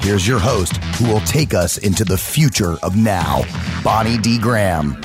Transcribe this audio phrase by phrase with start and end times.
[0.00, 3.42] Here's your host, who will take us into the future of now,
[3.84, 4.38] Bonnie D.
[4.38, 4.98] Graham.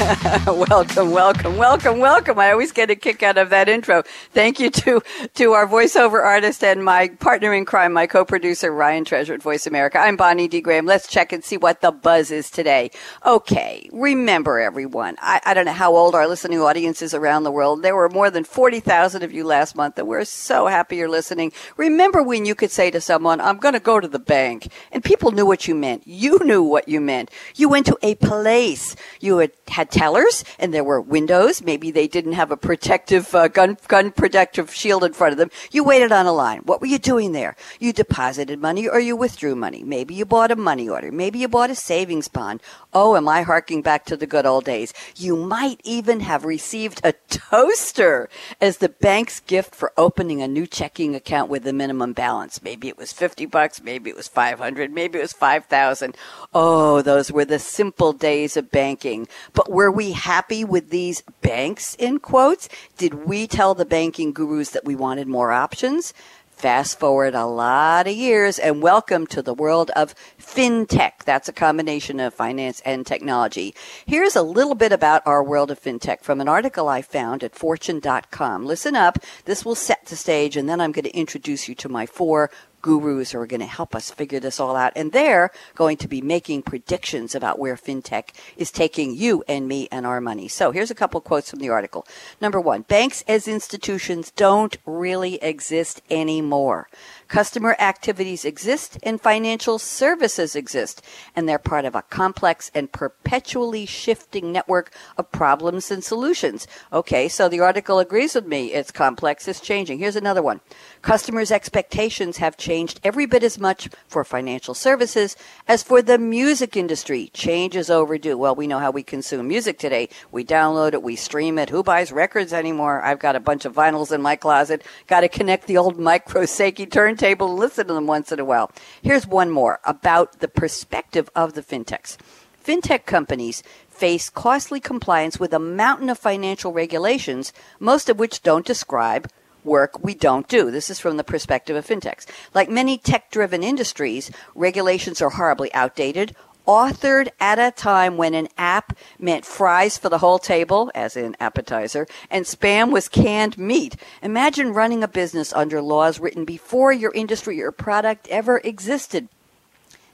[0.46, 2.38] welcome, welcome, welcome, welcome.
[2.38, 4.02] I always get a kick out of that intro.
[4.32, 5.02] Thank you to,
[5.34, 9.66] to our voiceover artist and my partner in crime, my co-producer, Ryan Treasure at Voice
[9.66, 9.98] America.
[9.98, 10.62] I'm Bonnie D.
[10.62, 10.86] Graham.
[10.86, 12.92] Let's check and see what the buzz is today.
[13.26, 13.90] Okay.
[13.92, 15.16] Remember everyone.
[15.20, 17.82] I, I don't know how old our listening audience is around the world.
[17.82, 21.52] There were more than 40,000 of you last month and we're so happy you're listening.
[21.76, 25.04] Remember when you could say to someone, I'm going to go to the bank and
[25.04, 26.06] people knew what you meant.
[26.06, 27.30] You knew what you meant.
[27.54, 28.96] You went to a place.
[29.20, 31.62] You had, had tellers and there were windows.
[31.62, 35.50] Maybe they didn't have a protective uh, gun gun protective shield in front of them.
[35.70, 36.60] You waited on a line.
[36.60, 37.56] What were you doing there?
[37.78, 39.82] You deposited money or you withdrew money.
[39.84, 41.12] Maybe you bought a money order.
[41.12, 42.62] Maybe you bought a savings bond.
[42.92, 44.92] Oh, am I harking back to the good old days?
[45.14, 48.28] You might even have received a toaster
[48.60, 52.62] as the bank's gift for opening a new checking account with a minimum balance.
[52.62, 56.16] Maybe it was 50 bucks, maybe it was 500, maybe it was 5,000.
[56.52, 59.28] Oh, those were the simple days of banking.
[59.52, 62.68] But were we happy with these banks in quotes?
[62.96, 66.12] Did we tell the banking gurus that we wanted more options?
[66.60, 71.24] Fast forward a lot of years and welcome to the world of fintech.
[71.24, 73.74] That's a combination of finance and technology.
[74.04, 77.54] Here's a little bit about our world of fintech from an article I found at
[77.54, 78.66] fortune.com.
[78.66, 79.20] Listen up.
[79.46, 82.50] This will set the stage and then I'm going to introduce you to my four
[82.82, 84.92] gurus who are going to help us figure this all out.
[84.96, 89.88] And they're going to be making predictions about where fintech is taking you and me
[89.90, 90.48] and our money.
[90.48, 92.06] So here's a couple quotes from the article.
[92.40, 96.88] Number one, banks as institutions don't really exist anymore.
[97.30, 101.00] Customer activities exist and financial services exist,
[101.36, 106.66] and they're part of a complex and perpetually shifting network of problems and solutions.
[106.92, 108.72] Okay, so the article agrees with me.
[108.72, 110.00] It's complex, it's changing.
[110.00, 110.60] Here's another one.
[111.02, 115.36] Customers' expectations have changed every bit as much for financial services
[115.68, 117.30] as for the music industry.
[117.32, 118.36] Change is overdue.
[118.36, 120.08] Well, we know how we consume music today.
[120.32, 121.70] We download it, we stream it.
[121.70, 123.02] Who buys records anymore?
[123.02, 124.82] I've got a bunch of vinyls in my closet.
[125.06, 128.40] Got to connect the old micro Seiki turntable table and listen to them once in
[128.40, 128.72] a while.
[129.02, 132.16] Here's one more about the perspective of the fintechs.
[132.64, 138.66] Fintech companies face costly compliance with a mountain of financial regulations, most of which don't
[138.66, 139.28] describe
[139.64, 140.70] work we don't do.
[140.70, 142.26] This is from the perspective of fintechs.
[142.54, 146.34] Like many tech driven industries, regulations are horribly outdated
[146.66, 151.36] authored at a time when an app meant fries for the whole table, as in
[151.40, 153.96] appetizer, and spam was canned meat.
[154.22, 159.28] Imagine running a business under laws written before your industry or product ever existed.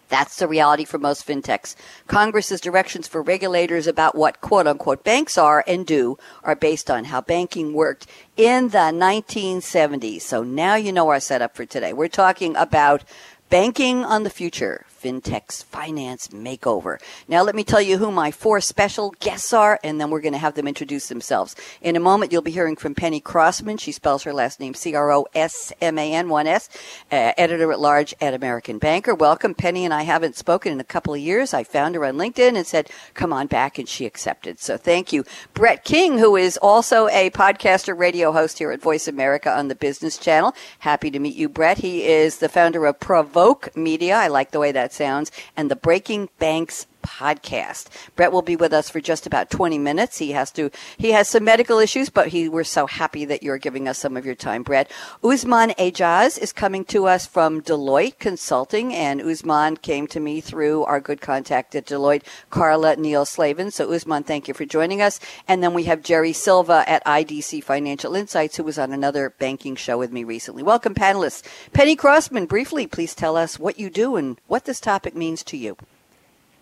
[0.09, 1.75] That's the reality for most fintechs.
[2.06, 7.05] Congress's directions for regulators about what quote unquote banks are and do are based on
[7.05, 8.06] how banking worked
[8.37, 10.23] in the 1970s.
[10.23, 11.93] So now you know our setup for today.
[11.93, 13.03] We're talking about
[13.51, 17.00] banking on the future FinTech's Finance Makeover.
[17.28, 20.33] Now, let me tell you who my four special guests are, and then we're going
[20.33, 21.55] to have them introduce themselves.
[21.81, 23.78] In a moment, you'll be hearing from Penny Crosman.
[23.78, 26.69] She spells her last name C R O S M A N 1 S,
[27.12, 29.15] uh, editor at large at American Banker.
[29.15, 31.55] Welcome, Penny, and I haven't spoken in a couple of years.
[31.55, 34.59] I found her on LinkedIn and said, come on back, and she accepted.
[34.59, 35.25] So thank you.
[35.55, 39.77] Brett King, who is also a podcaster, radio host here at Voice America on the
[39.77, 40.53] Business Channel.
[40.81, 41.78] Happy to meet you, Brett.
[41.78, 44.17] He is the founder of Provoke Media.
[44.17, 47.87] I like the way that sounds, and the Breaking Banks podcast.
[48.17, 50.19] Brett will be with us for just about 20 minutes.
[50.19, 53.59] He has to, he has some medical issues, but he, we're so happy that you're
[53.59, 54.91] giving us some of your time, Brett.
[55.22, 60.84] Usman Aijaz is coming to us from Deloitte Consulting, and Usman came to me through
[60.84, 63.70] our good contact at Deloitte, Carla Neil Slavin.
[63.70, 65.20] So Uzman, thank you for joining us.
[65.47, 69.76] And then we have Jerry Silva at IDC Financial Insights, who was on another banking
[69.76, 70.62] show with me recently.
[70.62, 71.43] Welcome, panelists.
[71.73, 75.56] Penny Crosman, briefly, please tell us what you do and what this topic means to
[75.56, 75.76] you.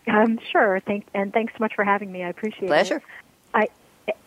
[0.07, 0.81] Um, sure.
[0.81, 2.23] Thank and thanks so much for having me.
[2.23, 2.97] I appreciate Pleasure.
[2.97, 3.03] it.
[3.53, 3.69] Pleasure.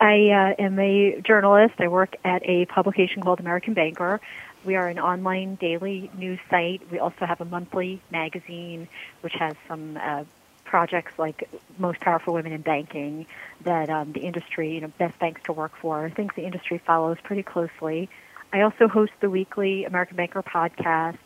[0.00, 1.74] I uh, am a journalist.
[1.78, 4.20] I work at a publication called American Banker.
[4.64, 6.82] We are an online daily news site.
[6.90, 8.88] We also have a monthly magazine,
[9.20, 10.24] which has some uh,
[10.64, 11.48] projects like
[11.78, 13.26] most powerful women in banking
[13.62, 17.16] that um, the industry, you know, best banks to work for, things the industry follows
[17.22, 18.08] pretty closely.
[18.52, 21.18] I also host the weekly American Banker podcast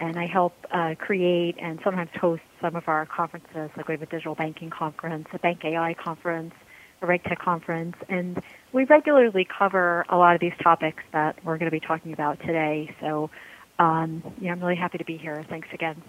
[0.00, 3.70] and I help uh, create and sometimes host some of our conferences.
[3.76, 6.54] Like we have a digital banking conference, a bank AI conference,
[7.02, 8.42] a RegTech conference, and
[8.72, 12.40] we regularly cover a lot of these topics that we're going to be talking about
[12.40, 12.94] today.
[13.00, 13.30] So,
[13.78, 15.44] um, yeah, I'm really happy to be here.
[15.48, 16.02] Thanks again.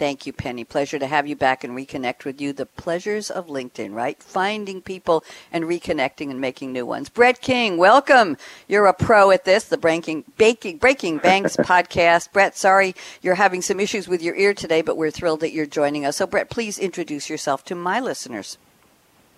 [0.00, 0.64] Thank you, Penny.
[0.64, 2.54] Pleasure to have you back and reconnect with you.
[2.54, 4.18] The pleasures of LinkedIn, right?
[4.22, 7.10] Finding people and reconnecting and making new ones.
[7.10, 8.38] Brett King, welcome.
[8.66, 12.32] You're a pro at this, the Breaking, Baking, Breaking Banks podcast.
[12.32, 15.66] Brett, sorry you're having some issues with your ear today, but we're thrilled that you're
[15.66, 16.16] joining us.
[16.16, 18.56] So, Brett, please introduce yourself to my listeners.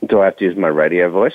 [0.06, 1.35] Do I have to use my radio voice?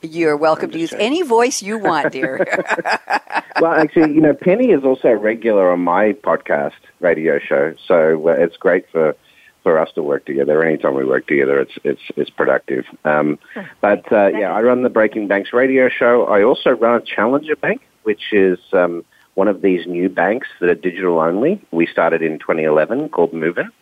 [0.00, 1.06] You're welcome to use checking.
[1.06, 2.46] any voice you want, dear.
[3.60, 8.28] well, actually, you know, Penny is also a regular on my podcast radio show, so
[8.28, 9.16] uh, it's great for
[9.64, 10.62] for us to work together.
[10.62, 12.84] Anytime we work together, it's it's it's productive.
[13.04, 13.40] Um,
[13.80, 16.26] but uh, yeah, I run the Breaking Banks radio show.
[16.26, 19.04] I also run a Challenger Bank, which is um,
[19.34, 21.60] one of these new banks that are digital only.
[21.72, 23.72] We started in 2011, called Moven.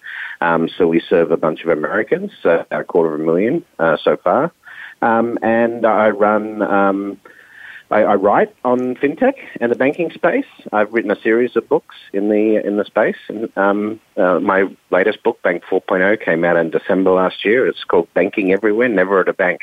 [0.41, 3.97] Um, so we serve a bunch of Americans, uh, a quarter of a million uh,
[4.03, 4.53] so far.
[5.03, 7.21] Um, and I run, um,
[7.91, 10.47] I, I, write on fintech and the banking space.
[10.73, 13.17] I've written a series of books in the in the space.
[13.29, 17.67] And, um, uh, my latest book, Bank 4.0, came out in December last year.
[17.67, 19.61] It's called Banking Everywhere, Never at a Bank.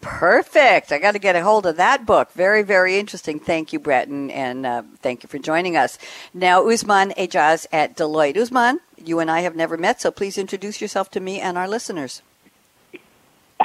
[0.00, 0.92] Perfect.
[0.92, 2.30] I got to get a hold of that book.
[2.32, 3.40] Very, very interesting.
[3.40, 5.98] Thank you, Breton, and uh, thank you for joining us.
[6.32, 8.36] Now, Usman Aijaz at Deloitte.
[8.36, 11.66] Usman, you and I have never met, so please introduce yourself to me and our
[11.66, 12.22] listeners.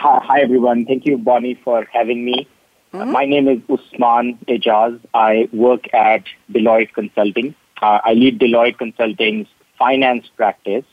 [0.04, 0.88] Hi, everyone.
[0.88, 2.48] Thank you, Bonnie, for having me.
[2.92, 3.12] Mm-hmm.
[3.12, 5.00] My name is Usman Aijaz.
[5.14, 7.54] I work at Deloitte Consulting.
[7.80, 10.86] Uh, I lead Deloitte Consulting's finance practice,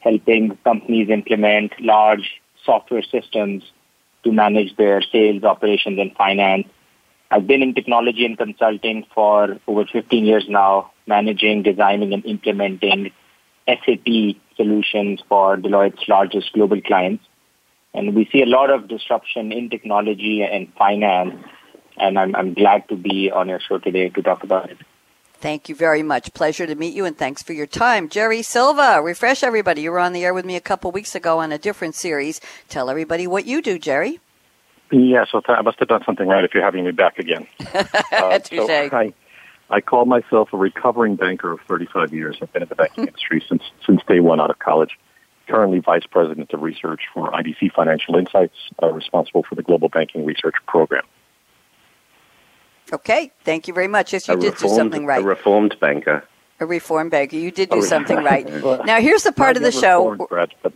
[0.00, 3.64] helping companies implement large software systems
[4.22, 6.66] to manage their sales, operations, and finance.
[7.30, 13.10] I've been in technology and consulting for over 15 years now, managing, designing, and implementing
[13.68, 17.26] SAP solutions for Deloitte's largest global clients.
[17.94, 21.36] And we see a lot of disruption in technology and finance.
[21.96, 24.78] And I'm, I'm glad to be on your show today to talk about it.
[25.34, 26.32] Thank you very much.
[26.32, 28.08] Pleasure to meet you, and thanks for your time.
[28.08, 29.82] Jerry Silva, refresh everybody.
[29.82, 32.40] You were on the air with me a couple weeks ago on a different series.
[32.68, 34.20] Tell everybody what you do, Jerry.
[34.90, 37.46] Yeah, so I must have done something right if you're having me back again.
[37.74, 39.12] uh, so I,
[39.70, 42.38] I call myself a recovering banker of 35 years.
[42.40, 44.98] I've been in the banking industry since since day one out of college
[45.46, 50.24] currently Vice President of Research for IDC Financial Insights, uh, responsible for the Global Banking
[50.24, 51.04] Research Program.
[52.92, 54.12] Okay, thank you very much.
[54.12, 55.22] Yes, you a did reformed, do something right.
[55.22, 56.24] A reformed banker.
[56.60, 57.36] A reformed banker.
[57.36, 58.46] You did do something right.
[58.84, 60.14] now, here's the part of the show.
[60.28, 60.72] Brett, but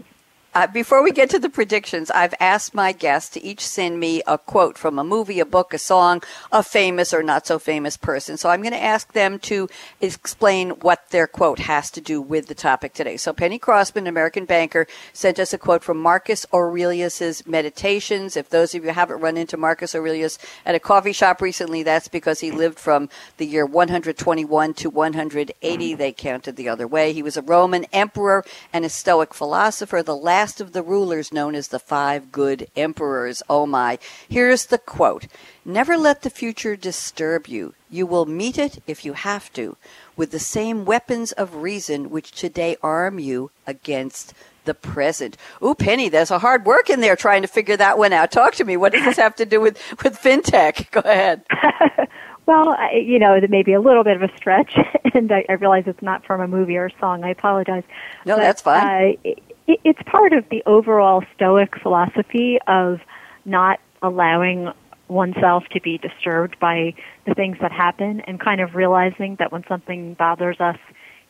[0.54, 4.22] uh, before we get to the predictions, I've asked my guests to each send me
[4.26, 7.96] a quote from a movie, a book, a song, a famous or not so famous
[7.96, 8.38] person.
[8.38, 9.68] So I'm going to ask them to
[10.00, 13.18] explain what their quote has to do with the topic today.
[13.18, 18.36] So Penny Crosman, American banker, sent us a quote from Marcus Aurelius's Meditations.
[18.36, 22.08] If those of you haven't run into Marcus Aurelius at a coffee shop recently, that's
[22.08, 25.94] because he lived from the year 121 to 180.
[25.94, 27.12] They counted the other way.
[27.12, 30.02] He was a Roman emperor and a Stoic philosopher.
[30.02, 33.42] The last last of the rulers known as the five good emperors.
[33.50, 33.98] Oh my.
[34.28, 35.26] Here's the quote
[35.64, 37.74] Never let the future disturb you.
[37.90, 39.76] You will meet it, if you have to,
[40.16, 44.32] with the same weapons of reason which today arm you against
[44.64, 45.36] the present.
[45.60, 48.30] Ooh, Penny, there's a hard work in there trying to figure that one out.
[48.30, 48.76] Talk to me.
[48.76, 50.88] What does this have to do with, with fintech?
[50.92, 51.42] Go ahead.
[52.46, 54.72] well, I, you know, it may be a little bit of a stretch,
[55.14, 57.24] and I, I realize it's not from a movie or a song.
[57.24, 57.82] I apologize.
[58.24, 59.18] No, but, that's fine.
[59.26, 59.30] Uh,
[59.68, 63.00] it's part of the overall Stoic philosophy of
[63.44, 64.72] not allowing
[65.08, 66.94] oneself to be disturbed by
[67.26, 70.78] the things that happen and kind of realizing that when something bothers us,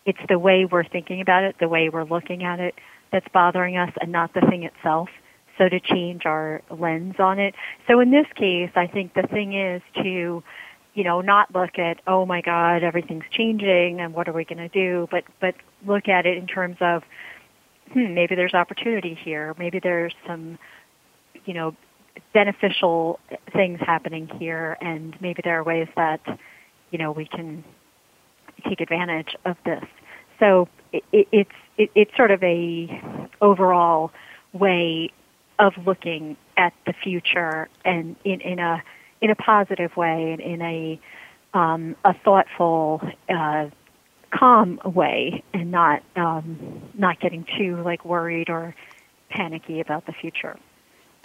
[0.06, 2.74] it's the way we're thinking about it, the way we're looking at it
[3.12, 5.08] that's bothering us and not the thing itself.
[5.56, 7.54] So to change our lens on it.
[7.88, 10.42] So in this case, I think the thing is to,
[10.94, 14.58] you know, not look at, oh my God, everything's changing and what are we going
[14.58, 17.02] to do, but, but look at it in terms of,
[17.92, 19.54] hmm, maybe there's opportunity here.
[19.58, 20.58] Maybe there's some,
[21.44, 21.74] you know,
[22.34, 23.20] beneficial
[23.52, 26.20] things happening here, and maybe there are ways that,
[26.90, 27.64] you know, we can
[28.66, 29.84] take advantage of this.
[30.38, 34.10] So it, it, it's it, it's sort of a overall
[34.52, 35.10] way
[35.58, 38.82] of looking at the future and in, in a
[39.20, 41.00] in a positive way and in a
[41.54, 43.66] um, a thoughtful uh,
[44.30, 48.74] calm way and not um, not getting too like worried or
[49.30, 50.58] panicky about the future.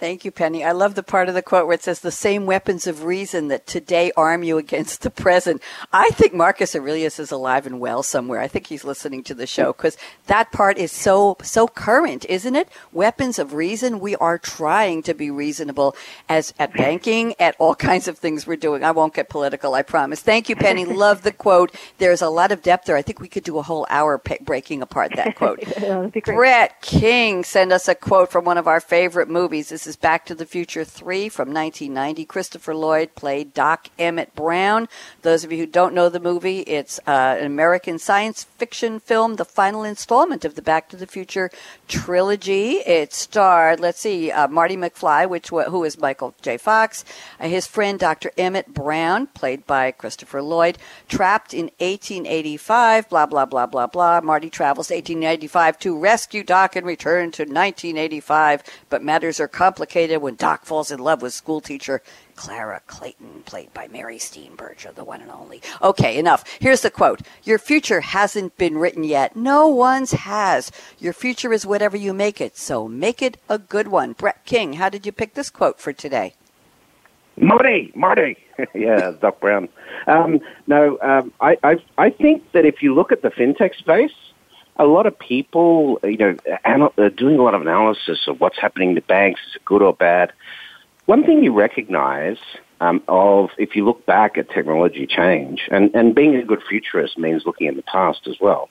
[0.04, 0.62] Thank you, Penny.
[0.62, 3.48] I love the part of the quote where it says the same weapons of reason
[3.48, 5.62] that today arm you against the present.
[5.94, 8.38] I think Marcus Aurelius is alive and well somewhere.
[8.38, 9.96] I think he's listening to the show because
[10.26, 12.68] that part is so, so current, isn't it?
[12.92, 13.98] Weapons of reason.
[13.98, 15.96] We are trying to be reasonable
[16.28, 18.84] as at banking, at all kinds of things we're doing.
[18.84, 20.20] I won't get political, I promise.
[20.20, 20.84] Thank you, Penny.
[21.04, 21.74] love the quote.
[21.96, 22.96] There's a lot of depth there.
[22.98, 25.64] I think we could do a whole hour pe- breaking apart that quote.
[26.26, 29.70] Brett King sent us a quote from one of our favorite movies.
[29.70, 32.24] This is Back to the Future 3 from 1990.
[32.24, 34.88] Christopher Lloyd played Doc Emmett Brown.
[35.22, 39.36] Those of you who don't know the movie, it's uh, an American science fiction film,
[39.36, 41.50] the final installment of the Back to the Future
[41.86, 42.78] trilogy.
[42.78, 46.56] It starred, let's see, uh, Marty McFly, which who is Michael J.
[46.56, 47.04] Fox,
[47.38, 48.32] uh, his friend Dr.
[48.36, 50.76] Emmett Brown, played by Christopher Lloyd,
[51.08, 54.20] trapped in 1885, blah, blah, blah, blah, blah.
[54.20, 59.83] Marty travels to 1895 to rescue Doc and return to 1985, but matters are complicated
[60.20, 62.02] when Doc falls in love with schoolteacher
[62.36, 65.62] Clara Clayton, played by Mary Steenburgen, the one and only.
[65.80, 66.44] Okay, enough.
[66.60, 67.20] Here's the quote.
[67.44, 69.36] Your future hasn't been written yet.
[69.36, 70.72] No one's has.
[70.98, 74.12] Your future is whatever you make it, so make it a good one.
[74.12, 76.34] Brett King, how did you pick this quote for today?
[77.36, 78.36] Marty, Marty.
[78.74, 79.68] yeah, Doc Brown.
[80.06, 84.12] Um, no, um, I, I, I think that if you look at the fintech space,
[84.76, 88.94] a lot of people, you know, are doing a lot of analysis of what's happening
[88.94, 89.40] to banks.
[89.48, 90.32] Is it good or bad?
[91.06, 92.38] One thing you recognize
[92.80, 97.18] um, of, if you look back at technology change, and, and being a good futurist
[97.18, 98.68] means looking in the past as well,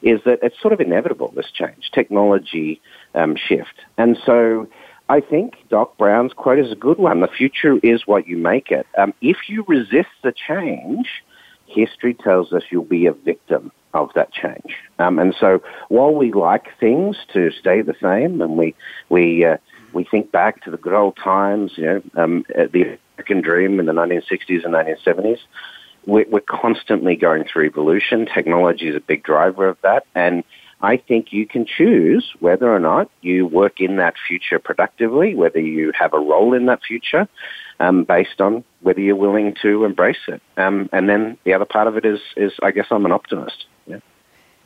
[0.00, 2.80] is that it's sort of inevitable, this change, technology
[3.14, 3.74] um, shift.
[3.98, 4.68] And so
[5.08, 7.20] I think Doc Brown's quote is a good one.
[7.20, 8.86] The future is what you make it.
[8.96, 11.08] Um, if you resist the change,
[11.72, 14.76] history tells us you'll be a victim of that change.
[14.98, 18.74] Um, and so while we like things to stay the same and we,
[19.08, 19.58] we, uh,
[19.92, 23.86] we think back to the good old times, you know, um, the American dream in
[23.86, 25.38] the 1960s and 1970s,
[26.06, 28.26] we're, we're constantly going through evolution.
[28.26, 30.06] Technology is a big driver of that.
[30.14, 30.42] And
[30.80, 35.60] I think you can choose whether or not you work in that future productively, whether
[35.60, 37.28] you have a role in that future,
[37.82, 40.40] um, based on whether you're willing to embrace it.
[40.56, 43.66] Um, and then the other part of it is, is I guess I'm an optimist.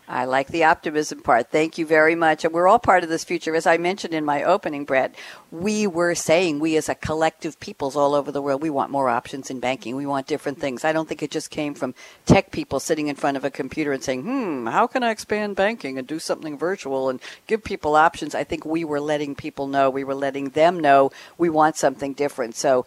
[0.08, 1.50] I like the optimism part.
[1.50, 2.44] Thank you very much.
[2.44, 3.56] And we're all part of this future.
[3.56, 5.14] As I mentioned in my opening, Brett,
[5.50, 9.08] we were saying we as a collective peoples all over the world, we want more
[9.08, 9.96] options in banking.
[9.96, 10.84] We want different things.
[10.84, 11.94] I don't think it just came from
[12.24, 15.56] tech people sitting in front of a computer and saying, hmm, how can I expand
[15.56, 18.34] banking and do something virtual and give people options?
[18.34, 22.12] I think we were letting people know, we were letting them know we want something
[22.12, 22.54] different.
[22.54, 22.86] So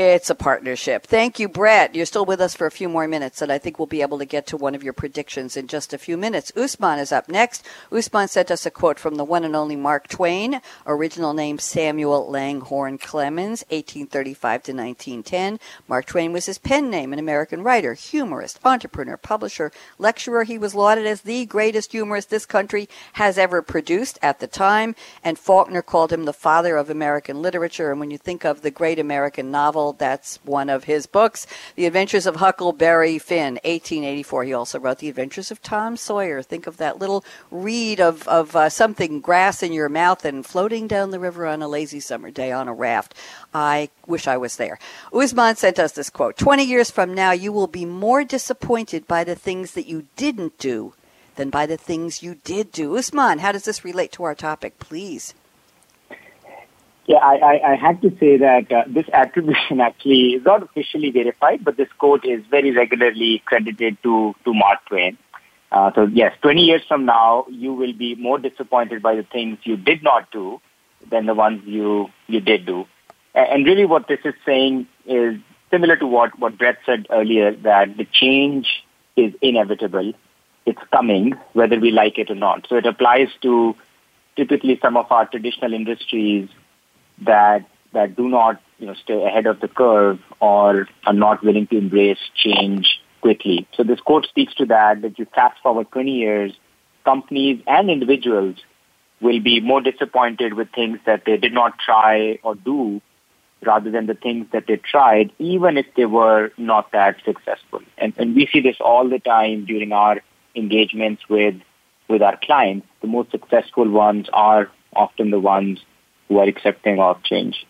[0.00, 1.04] it's a partnership.
[1.08, 1.96] Thank you, Brett.
[1.96, 4.18] You're still with us for a few more minutes, and I think we'll be able
[4.18, 6.52] to get to one of your predictions in just a few minutes.
[6.56, 7.66] Usman is up next.
[7.90, 12.30] Usman sent us a quote from the one and only Mark Twain, original name Samuel
[12.30, 15.58] Langhorne Clemens, 1835 to 1910.
[15.88, 20.44] Mark Twain was his pen name, an American writer, humorist, entrepreneur, publisher, lecturer.
[20.44, 24.94] He was lauded as the greatest humorist this country has ever produced at the time,
[25.24, 27.90] and Faulkner called him the father of American literature.
[27.90, 31.46] And when you think of the great American novel, that's one of his books.
[31.76, 34.44] The Adventures of Huckleberry Finn, 1884.
[34.44, 36.42] He also wrote The Adventures of Tom Sawyer.
[36.42, 40.86] Think of that little reed of, of uh, something grass in your mouth and floating
[40.86, 43.14] down the river on a lazy summer day on a raft.
[43.54, 44.78] I wish I was there.
[45.12, 49.24] Usman sent us this quote 20 years from now, you will be more disappointed by
[49.24, 50.94] the things that you didn't do
[51.36, 52.96] than by the things you did do.
[52.96, 55.34] Usman, how does this relate to our topic, please?
[57.08, 61.10] Yeah, I, I, I had to say that uh, this attribution actually is not officially
[61.10, 65.16] verified, but this quote is very regularly credited to, to Mark Twain.
[65.72, 69.58] Uh, so yes, 20 years from now, you will be more disappointed by the things
[69.62, 70.60] you did not do
[71.10, 72.84] than the ones you, you did do.
[73.34, 77.96] And really what this is saying is similar to what, what Brett said earlier, that
[77.96, 78.84] the change
[79.16, 80.12] is inevitable.
[80.66, 82.66] It's coming, whether we like it or not.
[82.68, 83.74] So it applies to
[84.36, 86.50] typically some of our traditional industries
[87.22, 91.66] that that do not you know stay ahead of the curve or are not willing
[91.68, 93.66] to embrace change quickly.
[93.74, 96.52] So this quote speaks to that that you fast forward 20 years,
[97.04, 98.56] companies and individuals
[99.20, 103.00] will be more disappointed with things that they did not try or do
[103.64, 107.80] rather than the things that they tried, even if they were not that successful.
[107.96, 110.20] And, and we see this all the time during our
[110.54, 111.56] engagements with,
[112.08, 112.86] with our clients.
[113.00, 115.80] The most successful ones are often the ones
[116.28, 117.66] who are accepting of change.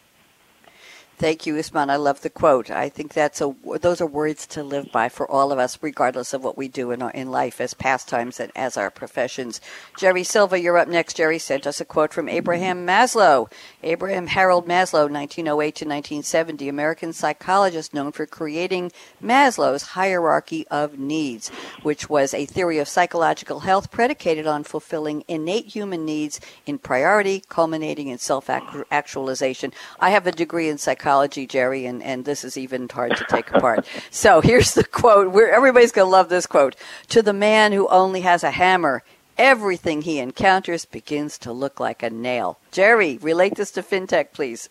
[1.18, 1.90] Thank you, Usman.
[1.90, 2.70] I love the quote.
[2.70, 6.32] I think that's a those are words to live by for all of us, regardless
[6.32, 9.60] of what we do in our, in life as pastimes and as our professions.
[9.96, 11.16] Jerry Silva, you're up next.
[11.16, 13.50] Jerry sent us a quote from Abraham Maslow.
[13.82, 21.48] Abraham Harold Maslow, 1908 to 1970, American psychologist known for creating Maslow's hierarchy of needs,
[21.82, 27.42] which was a theory of psychological health predicated on fulfilling innate human needs in priority,
[27.48, 29.72] culminating in self-actualization.
[29.98, 33.24] I have a degree in psychology psychology, Jerry, and, and this is even hard to
[33.30, 33.86] take apart.
[34.10, 35.32] So here's the quote.
[35.32, 36.76] We're, everybody's going to love this quote.
[37.08, 39.02] To the man who only has a hammer,
[39.36, 42.58] everything he encounters begins to look like a nail.
[42.72, 44.68] Jerry, relate this to fintech, please.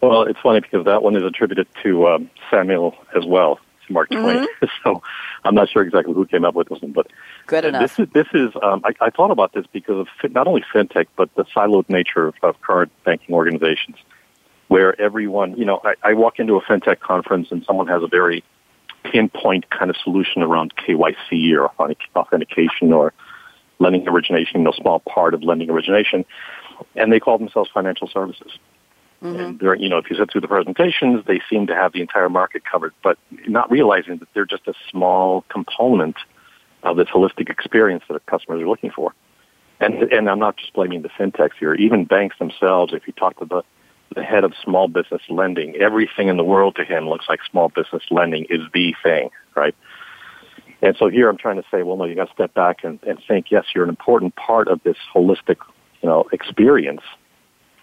[0.00, 4.08] Well, it's funny because that one is attributed to um, Samuel as well, to Mark
[4.08, 4.46] Twain.
[4.46, 4.66] Mm-hmm.
[4.84, 5.02] so
[5.44, 7.08] I'm not sure exactly who came up with this one, but
[7.46, 7.82] good enough.
[7.82, 11.06] This is this is um, I, I thought about this because of not only fintech
[11.16, 13.96] but the siloed nature of, of current banking organizations
[14.68, 18.06] where everyone, you know, I, I walk into a fintech conference and someone has a
[18.06, 18.44] very
[19.04, 21.70] pinpoint kind of solution around KYC or
[22.16, 23.12] authentication or
[23.78, 26.24] lending origination, you know, small part of lending origination,
[26.94, 28.52] and they call themselves financial services.
[29.22, 29.40] Mm-hmm.
[29.40, 32.00] And they're, you know, if you sit through the presentations, they seem to have the
[32.00, 36.16] entire market covered, but not realizing that they're just a small component
[36.82, 39.12] of this holistic experience that customers are looking for.
[39.80, 41.74] And and I'm not just blaming the fintechs here.
[41.74, 43.62] Even banks themselves, if you talk to the
[44.14, 45.76] the head of small business lending.
[45.76, 49.74] Everything in the world to him looks like small business lending is the thing, right?
[50.80, 52.98] And so here I'm trying to say, well, no, you got to step back and,
[53.02, 55.56] and think, yes, you're an important part of this holistic,
[56.02, 57.02] you know, experience,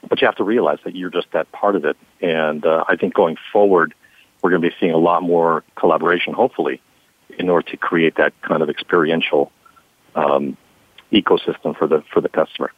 [0.07, 1.97] but you have to realize that you're just that part of it.
[2.21, 3.93] And uh, I think going forward,
[4.41, 6.81] we're going to be seeing a lot more collaboration, hopefully,
[7.37, 9.51] in order to create that kind of experiential
[10.15, 10.55] um,
[11.11, 12.71] ecosystem for the for the customer.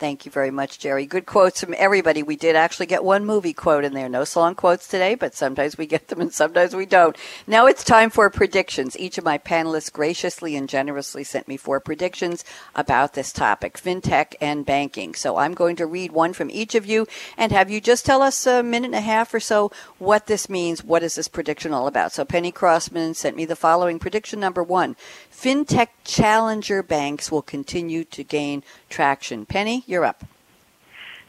[0.00, 1.04] Thank you very much, Jerry.
[1.04, 2.22] Good quotes from everybody.
[2.22, 4.08] We did actually get one movie quote in there.
[4.08, 7.14] No song quotes today, but sometimes we get them and sometimes we don't.
[7.46, 8.98] Now it's time for predictions.
[8.98, 14.36] Each of my panelists graciously and generously sent me four predictions about this topic, fintech
[14.40, 15.14] and banking.
[15.14, 18.22] So I'm going to read one from each of you and have you just tell
[18.22, 20.82] us a minute and a half or so what this means.
[20.82, 22.12] What is this prediction all about?
[22.12, 24.96] So Penny Crosman sent me the following prediction number one.
[25.30, 29.44] Fintech challenger banks will continue to gain traction.
[29.44, 30.24] Penny, you're up.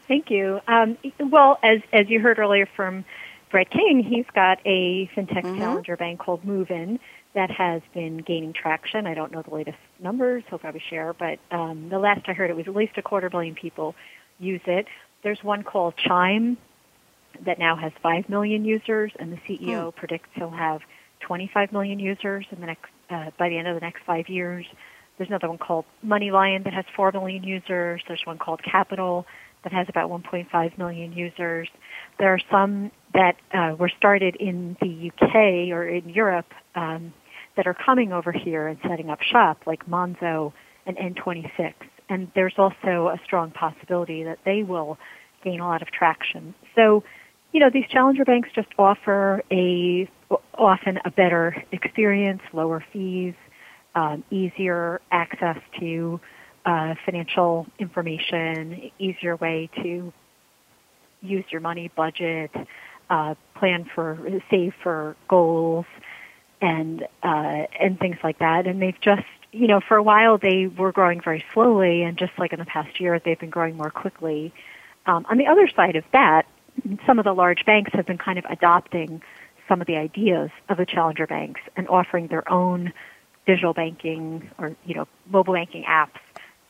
[0.08, 0.60] Thank you.
[0.66, 3.04] Um, well, as as you heard earlier from
[3.50, 5.58] Brett King, he's got a fintech mm-hmm.
[5.58, 6.98] challenger bank called Moven
[7.34, 9.06] that has been gaining traction.
[9.06, 12.50] I don't know the latest numbers; he'll probably share, but um, the last I heard,
[12.50, 13.94] it was at least a quarter million people
[14.38, 14.86] use it.
[15.22, 16.56] There's one called Chime
[17.44, 19.98] that now has five million users, and the CEO hmm.
[19.98, 20.82] predicts he'll have
[21.20, 24.66] 25 million users in the next uh, by the end of the next five years.
[25.22, 28.02] There's another one called MoneyLion that has 4 million users.
[28.08, 29.24] There's one called Capital
[29.62, 31.68] that has about 1.5 million users.
[32.18, 37.14] There are some that uh, were started in the UK or in Europe um,
[37.56, 40.52] that are coming over here and setting up shop, like Monzo
[40.86, 41.74] and N26.
[42.08, 44.98] And there's also a strong possibility that they will
[45.44, 46.52] gain a lot of traction.
[46.74, 47.04] So,
[47.52, 50.10] you know, these challenger banks just offer a
[50.58, 53.34] often a better experience, lower fees,
[53.94, 56.20] um, easier access to
[56.64, 60.12] uh, financial information, easier way to
[61.20, 62.50] use your money, budget,
[63.10, 64.18] uh, plan for
[64.50, 65.86] save for goals,
[66.60, 68.66] and uh, and things like that.
[68.66, 72.32] And they've just you know for a while they were growing very slowly, and just
[72.38, 74.52] like in the past year, they've been growing more quickly.
[75.04, 76.46] Um, on the other side of that,
[77.06, 79.20] some of the large banks have been kind of adopting
[79.68, 82.92] some of the ideas of the challenger banks and offering their own
[83.46, 86.20] digital banking or you know mobile banking apps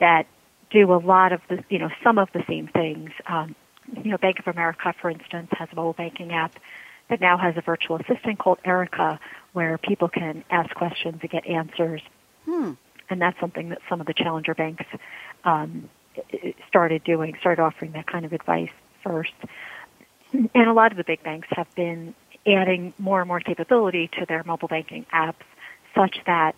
[0.01, 0.27] that
[0.71, 3.11] do a lot of the you know some of the same things.
[3.27, 3.55] Um,
[4.03, 6.59] you know, Bank of America, for instance, has a mobile banking app
[7.09, 9.19] that now has a virtual assistant called Erica,
[9.53, 12.01] where people can ask questions and get answers.
[12.45, 12.73] Hmm.
[13.11, 14.87] And that's something that some of the challenger banks
[15.45, 15.91] um,
[16.69, 18.71] started doing, started offering that kind of advice
[19.03, 19.35] first.
[20.33, 22.15] And a lot of the big banks have been
[22.47, 25.45] adding more and more capability to their mobile banking apps
[25.95, 26.55] such that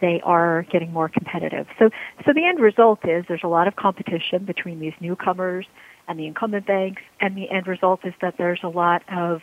[0.00, 1.66] they are getting more competitive.
[1.78, 1.90] So,
[2.24, 5.66] so the end result is there's a lot of competition between these newcomers
[6.06, 9.42] and the incumbent banks, and the end result is that there's a lot of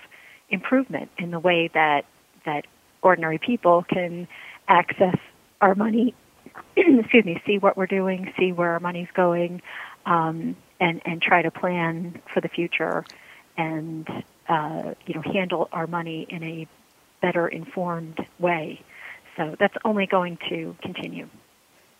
[0.49, 2.05] improvement in the way that
[2.45, 2.65] that
[3.01, 4.27] ordinary people can
[4.67, 5.17] access
[5.61, 6.13] our money.
[6.77, 9.61] excuse me, see what we're doing, see where our money's going,
[10.05, 13.05] um, and and try to plan for the future,
[13.57, 14.07] and
[14.49, 16.67] uh, you know handle our money in a
[17.21, 18.81] better informed way.
[19.37, 21.27] So that's only going to continue.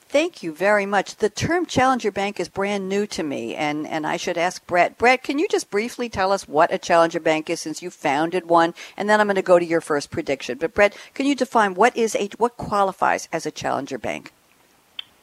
[0.08, 1.18] Thank you very much.
[1.18, 4.98] The term challenger bank is brand new to me, and, and I should ask Brett.
[4.98, 8.48] Brett, can you just briefly tell us what a challenger bank is since you founded
[8.48, 8.76] one?
[8.96, 10.60] And then I'm going to go to your first prediction.
[10.60, 14.32] But Brett, can you define what is a, what qualifies as a challenger bank?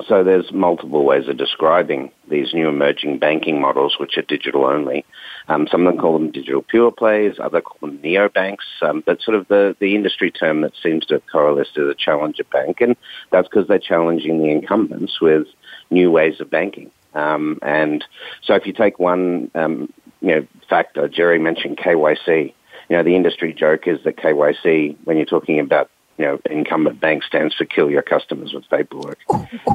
[0.08, 5.04] So there's multiple ways of describing these new emerging banking models, which are digital only.
[5.48, 9.20] Um, some of them call them digital pure plays, others call them neobanks, um, but
[9.20, 12.96] sort of the, the industry term that seems to coalesce is a challenger bank, and
[13.30, 15.46] that's because they're challenging the incumbents with
[15.90, 16.90] new ways of banking.
[17.14, 18.04] Um, and
[18.42, 22.54] so if you take one, um, you know, factor, Jerry mentioned KYC.
[22.88, 25.90] You know, the industry joke is that KYC, when you're talking about
[26.22, 29.18] you know, incumbent bank stands for kill your customers with paperwork.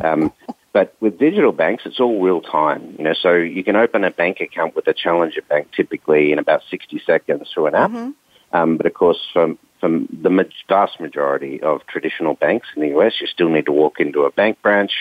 [0.02, 0.32] Um,
[0.72, 2.96] but with digital banks, it's all real time.
[2.98, 6.40] You know, so you can open a bank account with a challenger bank typically in
[6.40, 7.92] about 60 seconds through an app.
[7.92, 8.12] Mm-hmm.
[8.54, 13.14] Um, but of course, from from the vast majority of traditional banks in the US,
[13.22, 14.92] you still need to walk into a bank branch,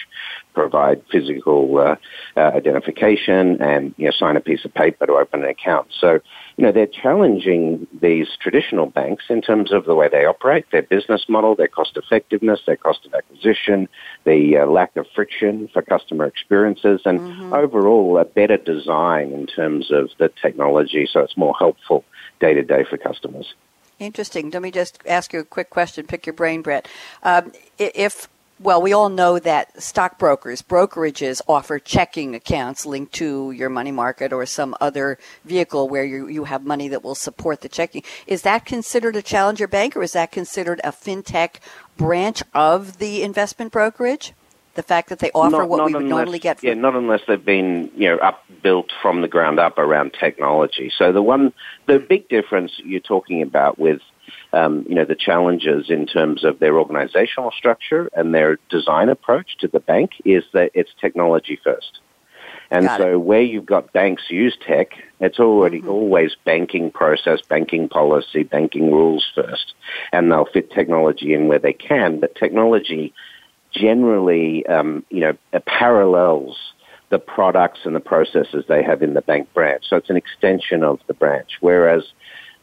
[0.54, 1.96] provide physical uh,
[2.36, 5.88] uh, identification, and you know, sign a piece of paper to open an account.
[5.98, 6.20] So,
[6.56, 10.82] you know, they're challenging these traditional banks in terms of the way they operate, their
[10.82, 13.88] business model, their cost effectiveness, their cost of acquisition,
[14.24, 17.52] the uh, lack of friction for customer experiences, and mm-hmm.
[17.52, 22.04] overall a better design in terms of the technology so it's more helpful
[22.40, 23.54] day to day for customers.
[23.98, 24.50] Interesting.
[24.50, 26.06] Let me just ask you a quick question.
[26.06, 26.86] Pick your brain, Brett.
[27.22, 28.28] Um, if
[28.58, 34.32] well, we all know that stockbrokers, brokerages offer checking accounts linked to your money market
[34.32, 38.02] or some other vehicle where you, you have money that will support the checking.
[38.26, 41.56] Is that considered a challenger bank or is that considered a fintech
[41.98, 44.32] branch of the investment brokerage?
[44.76, 46.60] The fact that they offer not, what not we would unless, normally get.
[46.60, 50.14] From- yeah, not unless they've been you know up built from the ground up around
[50.18, 50.92] technology.
[50.96, 51.52] So the one,
[51.86, 54.00] the big difference you're talking about with
[54.52, 59.58] um, you know, the challenges in terms of their organizational structure and their design approach
[59.58, 62.00] to the bank is that it's technology first.
[62.70, 63.20] And got so it.
[63.20, 65.90] where you've got banks use tech, it's already mm-hmm.
[65.90, 69.74] always banking process, banking policy, banking rules first.
[70.12, 73.12] And they'll fit technology in where they can, but technology
[73.78, 75.36] generally, um, you know,
[75.66, 76.56] parallels
[77.10, 79.84] the products and the processes they have in the bank branch.
[79.88, 81.58] So it's an extension of the branch.
[81.60, 82.02] Whereas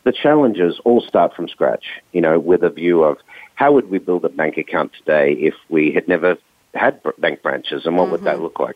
[0.04, 3.18] the challenges all start from scratch, you know, with a view of
[3.56, 6.38] how would we build a bank account today if we had never
[6.74, 8.12] had bank branches and what mm-hmm.
[8.14, 8.44] would that mm-hmm.
[8.44, 8.76] look like?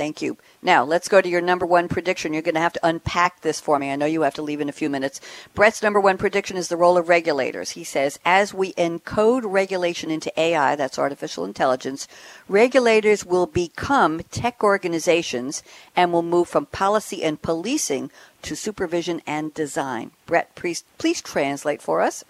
[0.00, 0.38] Thank you.
[0.62, 2.32] Now, let's go to your number one prediction.
[2.32, 3.92] You're going to have to unpack this for me.
[3.92, 5.20] I know you have to leave in a few minutes.
[5.54, 7.72] Brett's number one prediction is the role of regulators.
[7.72, 12.08] He says, as we encode regulation into AI, that's artificial intelligence,
[12.48, 15.62] regulators will become tech organizations
[15.94, 18.10] and will move from policy and policing
[18.40, 20.12] to supervision and design.
[20.24, 22.24] Brett, please, please translate for us.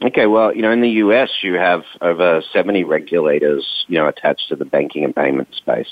[0.00, 4.48] Okay, well, you know, in the U.S., you have over 70 regulators, you know, attached
[4.48, 5.88] to the banking and payment space.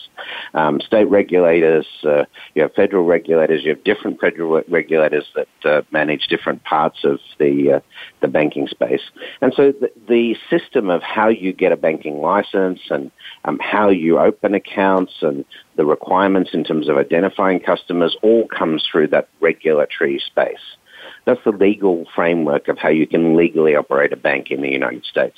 [0.54, 5.82] Um, state regulators, uh, you have federal regulators, you have different federal regulators that uh,
[5.90, 7.80] manage different parts of the uh,
[8.20, 9.02] the banking space.
[9.40, 13.10] And so the, the, system of how you get a banking license and
[13.44, 18.86] um, how you open accounts and the requirements in terms of identifying customers all comes
[18.90, 20.76] through that regulatory space.
[21.26, 25.04] That's the legal framework of how you can legally operate a bank in the United
[25.04, 25.36] States.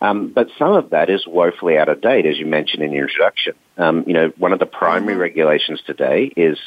[0.00, 3.08] Um, but some of that is woefully out of date, as you mentioned in your
[3.08, 3.54] introduction.
[3.76, 6.58] Um, you know, one of the primary regulations today is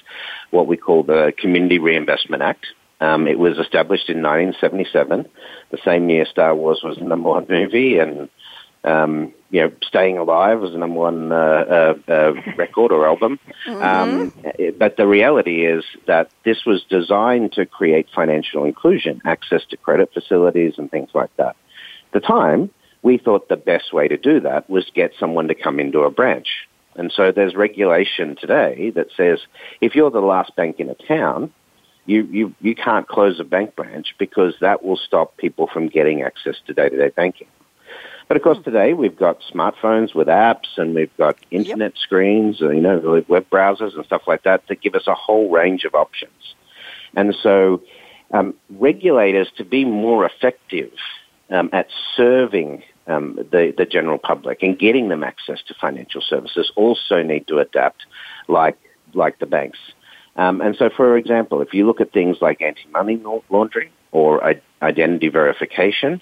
[0.52, 2.68] what we call the Community Reinvestment Act.
[3.02, 5.26] Um, it was established in 1977,
[5.72, 8.30] the same year Star Wars was the number one movie, and
[8.84, 13.40] um, you know, Staying Alive was the number one uh, uh, uh, record or album.
[13.66, 13.82] Mm-hmm.
[13.82, 19.78] Um, but the reality is that this was designed to create financial inclusion, access to
[19.78, 21.56] credit facilities and things like that.
[22.14, 22.70] At the time,
[23.02, 26.12] we thought the best way to do that was get someone to come into a
[26.12, 26.68] branch.
[26.96, 29.40] And so there's regulation today that says
[29.80, 31.54] if you're the last bank in a town,
[32.06, 36.24] you, you, you can't close a bank branch because that will stop people from getting
[36.24, 37.48] access to day-to-day banking.
[38.30, 41.98] But of course, today we've got smartphones with apps, and we've got internet yep.
[41.98, 45.84] screens, you know, web browsers and stuff like that that give us a whole range
[45.84, 46.54] of options.
[47.16, 47.82] And so,
[48.30, 50.92] um, regulators to be more effective
[51.50, 56.72] um, at serving um, the, the general public and getting them access to financial services
[56.76, 58.06] also need to adapt,
[58.48, 58.78] like
[59.16, 59.80] like the banks.
[60.36, 65.30] Um, and so, for example, if you look at things like anti-money laundering or identity
[65.30, 66.22] verification,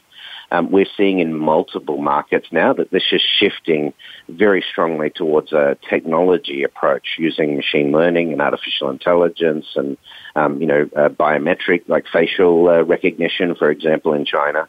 [0.51, 3.93] um, we're seeing in multiple markets now that this is shifting
[4.29, 9.97] very strongly towards a technology approach using machine learning and artificial intelligence and,
[10.35, 14.67] um, you know, uh, biometric like facial uh, recognition, for example, in China,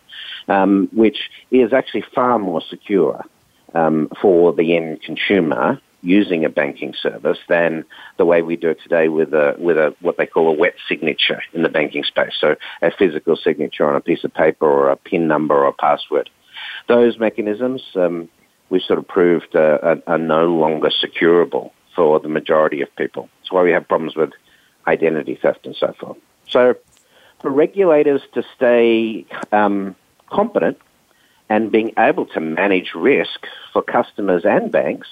[0.49, 3.25] um, which is actually far more secure
[3.75, 7.85] um, for the end consumer using a banking service than
[8.17, 10.75] the way we do it today with a with a what they call a wet
[10.89, 12.35] signature in the banking space.
[12.41, 15.73] So a physical signature on a piece of paper or a PIN number or a
[15.73, 16.31] password.
[16.87, 18.29] Those mechanisms um,
[18.71, 23.29] we sort of proved uh, are, are no longer securable for the majority of people.
[23.41, 24.31] That's why we have problems with
[24.87, 26.17] identity theft and so forth.
[26.49, 26.77] So
[27.41, 29.97] for regulators to stay um,
[30.31, 30.79] competent
[31.49, 35.09] and being able to manage risk for customers and banks,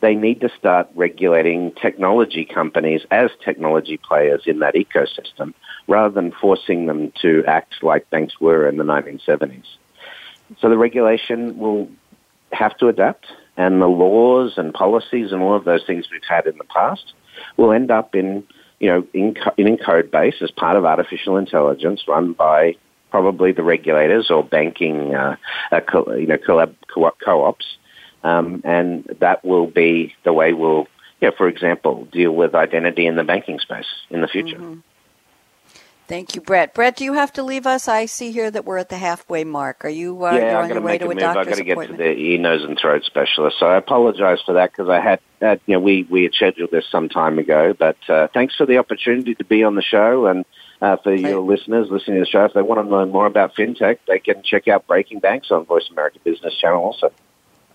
[0.00, 5.54] they need to start regulating technology companies as technology players in that ecosystem
[5.88, 9.64] rather than forcing them to act like banks were in the 1970s.
[10.60, 11.88] So the regulation will
[12.52, 16.46] have to adapt and the laws and policies and all of those things we've had
[16.46, 17.14] in the past
[17.56, 18.44] will end up in,
[18.78, 22.76] you know, in, in code base as part of artificial intelligence run by
[23.10, 25.36] probably the regulators or banking, uh,
[25.72, 25.80] uh,
[26.16, 27.76] you know, co-ops,
[28.26, 30.88] um, and that will be the way we'll,
[31.20, 34.58] you know, for example, deal with identity in the banking space in the future.
[34.58, 34.80] Mm-hmm.
[36.08, 36.72] Thank you, Brett.
[36.72, 37.88] Brett, do you have to leave us?
[37.88, 39.84] I see here that we're at the halfway mark.
[39.84, 41.86] Are you uh, yeah, on your way to a, a doctor's I've got to get
[41.88, 43.58] to the ear, nose, and throat specialist.
[43.58, 46.70] So I apologize for that because I had, had, you know, we we had scheduled
[46.70, 47.74] this some time ago.
[47.76, 50.44] But uh, thanks for the opportunity to be on the show, and
[50.80, 53.56] uh, for your listeners listening to the show, if they want to learn more about
[53.56, 57.10] fintech, they can check out Breaking Banks on Voice America Business Channel also.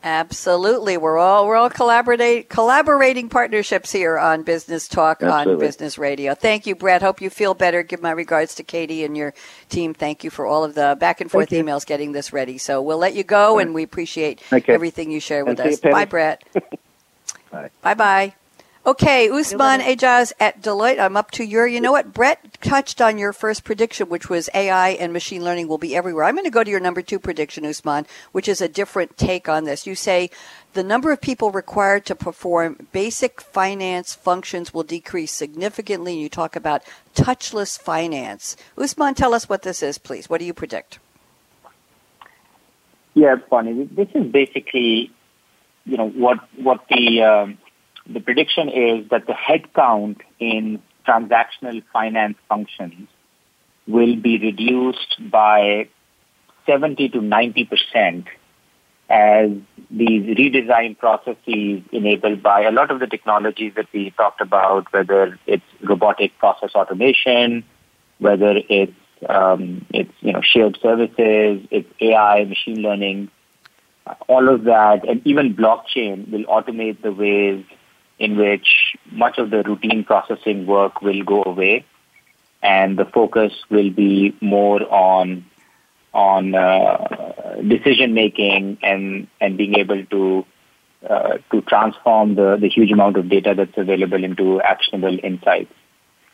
[0.03, 5.53] Absolutely, we're all we're all collaborating collaborating partnerships here on Business Talk Absolutely.
[5.53, 6.33] on Business Radio.
[6.33, 7.03] Thank you, Brett.
[7.03, 7.83] Hope you feel better.
[7.83, 9.35] Give my regards to Katie and your
[9.69, 9.93] team.
[9.93, 12.57] Thank you for all of the back and forth emails getting this ready.
[12.57, 14.73] So we'll let you go, and we appreciate okay.
[14.73, 15.79] everything you share with and us.
[15.79, 16.43] Bye, Brett.
[17.51, 17.69] bye.
[17.83, 18.33] Bye, bye.
[18.83, 20.99] Okay, Usman Aijaz at Deloitte.
[20.99, 21.67] I'm up to your.
[21.67, 22.13] You know what?
[22.13, 26.25] Brett touched on your first prediction, which was AI and machine learning will be everywhere.
[26.25, 29.47] I'm going to go to your number two prediction, Usman, which is a different take
[29.47, 29.85] on this.
[29.85, 30.31] You say
[30.73, 36.17] the number of people required to perform basic finance functions will decrease significantly.
[36.17, 36.81] You talk about
[37.13, 38.57] touchless finance.
[38.79, 40.27] Usman, tell us what this is, please.
[40.27, 40.97] What do you predict?
[43.13, 43.87] Yeah, Bonnie.
[43.91, 45.11] This is basically,
[45.85, 47.57] you know, what what the um,
[48.13, 53.07] the prediction is that the headcount in transactional finance functions
[53.87, 55.87] will be reduced by
[56.65, 58.27] 70 to 90 percent
[59.09, 59.49] as
[59.89, 65.37] these redesign processes enabled by a lot of the technologies that we talked about, whether
[65.45, 67.63] it's robotic process automation,
[68.19, 68.93] whether it's
[69.27, 73.29] um, it's you know shared services, it's AI, machine learning,
[74.29, 77.65] all of that, and even blockchain will automate the ways
[78.21, 81.83] in which much of the routine processing work will go away,
[82.61, 85.43] and the focus will be more on
[86.13, 90.45] on uh, decision making and and being able to
[91.09, 95.73] uh, to transform the the huge amount of data that's available into actionable insights.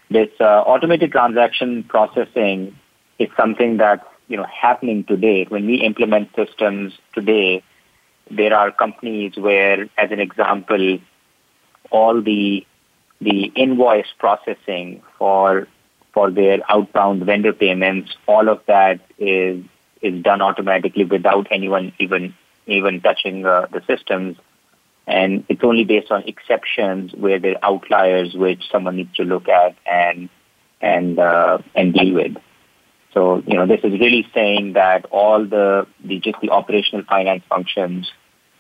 [0.10, 2.76] This uh, automated transaction processing
[3.18, 5.46] is something that's you know happening today.
[5.48, 7.64] When we implement systems today,
[8.30, 11.00] there are companies where, as an example,
[11.92, 12.66] all the
[13.20, 15.68] the invoice processing for
[16.14, 19.64] for their outbound vendor payments, all of that is
[20.02, 22.34] is done automatically without anyone even
[22.66, 24.38] even touching uh, the systems.
[25.06, 29.48] And it's only based on exceptions where there are outliers which someone needs to look
[29.48, 30.30] at and
[30.82, 32.36] and uh, and deal with.
[33.14, 37.44] So you know this is really saying that all the, the just the operational finance
[37.50, 38.12] functions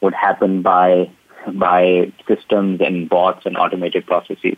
[0.01, 1.09] would happen by
[1.53, 4.57] by systems and bots and automated processes.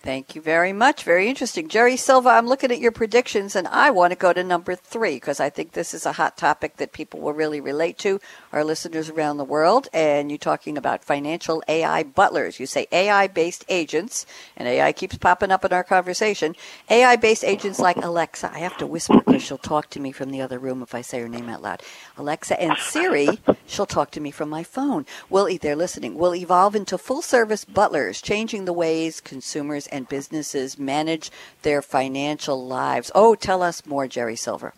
[0.00, 1.02] Thank you very much.
[1.02, 1.66] Very interesting.
[1.66, 5.16] Jerry Silva, I'm looking at your predictions and I want to go to number three
[5.16, 8.20] because I think this is a hot topic that people will really relate to,
[8.52, 9.88] our listeners around the world.
[9.92, 12.60] And you're talking about financial AI butlers.
[12.60, 14.24] You say AI based agents,
[14.56, 16.54] and AI keeps popping up in our conversation.
[16.88, 18.52] AI based agents like Alexa.
[18.54, 21.00] I have to whisper because she'll talk to me from the other room if I
[21.00, 21.82] say her name out loud.
[22.16, 25.06] Alexa and Siri, she'll talk to me from my phone.
[25.28, 30.78] Will, they're listening, will evolve into full service butlers, changing the ways consumers and businesses
[30.78, 31.30] manage
[31.62, 33.10] their financial lives.
[33.14, 34.72] Oh, tell us more, Jerry Silva.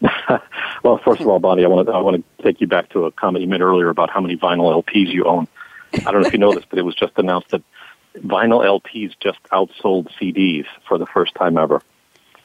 [0.82, 3.06] well, first of all, Bonnie, I want to I want to take you back to
[3.06, 5.48] a comment you made earlier about how many vinyl LPs you own.
[5.94, 7.62] I don't know if you know this, but it was just announced that
[8.16, 11.80] vinyl LPs just outsold CDs for the first time ever.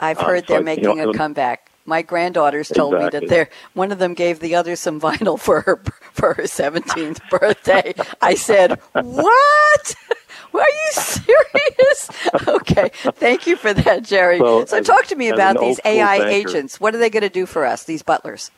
[0.00, 1.70] I've uh, heard uh, so they're making you know, a comeback.
[1.84, 3.20] My granddaughters told exactly.
[3.20, 6.46] me that they're one of them gave the other some vinyl for her for her
[6.46, 7.94] seventeenth birthday.
[8.20, 9.94] I said, "What?
[10.54, 12.10] Are you serious?"
[12.48, 14.38] okay, thank you for that, Jerry.
[14.38, 16.80] So, so talk to me about these AI agents.
[16.80, 17.84] What are they going to do for us?
[17.84, 18.50] These butlers.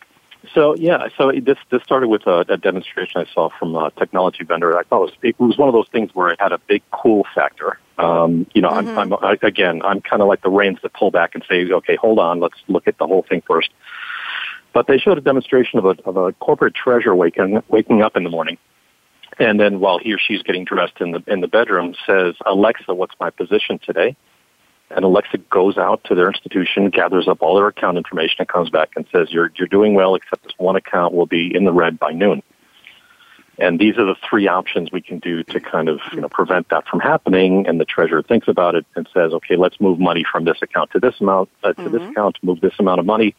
[0.52, 4.44] So yeah, so this this started with a, a demonstration I saw from a technology
[4.44, 4.78] vendor.
[4.78, 6.82] I thought it was it was one of those things where it had a big
[6.90, 7.78] cool factor.
[7.96, 8.98] Um, you know, mm-hmm.
[8.98, 11.70] I'm, I'm I, again, I'm kind of like the reins that pull back and say,
[11.70, 13.70] okay, hold on, let's look at the whole thing first.
[14.72, 18.24] But they showed a demonstration of a of a corporate treasurer waking waking up in
[18.24, 18.58] the morning,
[19.38, 22.94] and then while he or she's getting dressed in the in the bedroom, says, Alexa,
[22.94, 24.16] what's my position today?
[24.90, 28.70] and Alexa goes out to their institution, gathers up all their account information, and comes
[28.70, 31.72] back and says, "You're you're doing well, except this one account will be in the
[31.72, 32.42] red by noon."
[33.56, 36.68] And these are the three options we can do to kind of you know prevent
[36.68, 37.66] that from happening.
[37.66, 40.90] And the treasurer thinks about it and says, "Okay, let's move money from this account
[40.92, 41.92] to this amount uh, to mm-hmm.
[41.92, 43.34] this account, move this amount of money."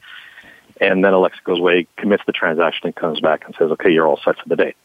[0.81, 4.07] And then Alexa goes away, commits the transaction, and comes back and says, "Okay, you're
[4.07, 4.75] all set for the day."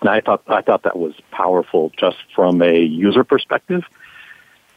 [0.00, 3.84] And I thought I thought that was powerful just from a user perspective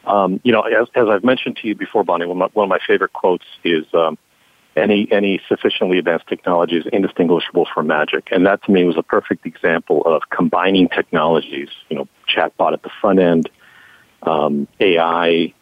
[0.05, 2.63] um, you know, as, as I've mentioned to you before, Bonnie, one of my, one
[2.65, 4.17] of my favorite quotes is um,
[4.75, 9.03] any any sufficiently advanced technology is indistinguishable from magic, and that to me was a
[9.03, 11.69] perfect example of combining technologies.
[11.89, 13.49] You know, chatbot at the front end,
[14.23, 15.53] um, AI,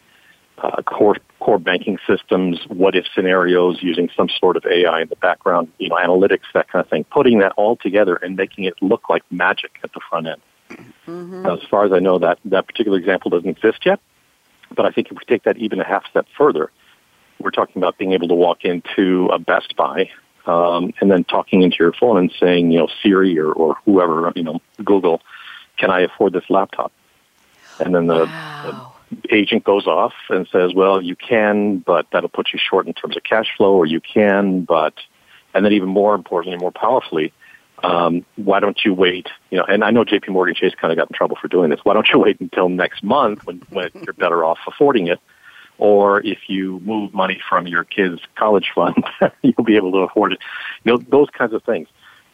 [0.58, 5.16] uh, core core banking systems, what if scenarios using some sort of AI in the
[5.16, 7.04] background, you know, analytics, that kind of thing.
[7.04, 10.40] Putting that all together and making it look like magic at the front end.
[11.06, 11.46] Mm-hmm.
[11.46, 14.00] As far as I know, that that particular example doesn't exist yet.
[14.74, 16.70] But I think if we take that even a half step further,
[17.40, 20.10] we're talking about being able to walk into a Best Buy
[20.46, 24.32] um, and then talking into your phone and saying, you know, Siri or, or whoever,
[24.36, 25.22] you know, Google,
[25.76, 26.92] can I afford this laptop?
[27.80, 28.62] And then the, wow.
[28.66, 28.99] the
[29.30, 33.16] agent goes off and says, well, you can, but that'll put you short in terms
[33.16, 34.94] of cash flow, or you can, but,
[35.54, 37.32] and then even more importantly, more powerfully,
[37.82, 39.28] um, why don't you wait?
[39.50, 40.32] You know, and I know J.P.
[40.32, 41.80] Morgan Chase kind of got in trouble for doing this.
[41.82, 45.18] Why don't you wait until next month when, when you're better off affording it?
[45.78, 49.02] Or if you move money from your kid's college fund,
[49.42, 50.38] you'll be able to afford it.
[50.84, 51.88] You know, those kinds of things.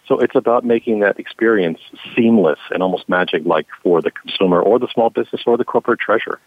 [0.08, 1.80] So it's about making that experience
[2.14, 6.40] seamless and almost magic-like for the consumer or the small business or the corporate treasurer.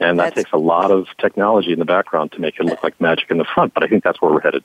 [0.00, 2.82] And that that's, takes a lot of technology in the background to make it look
[2.82, 3.74] like magic in the front.
[3.74, 4.64] But I think that's where we're headed.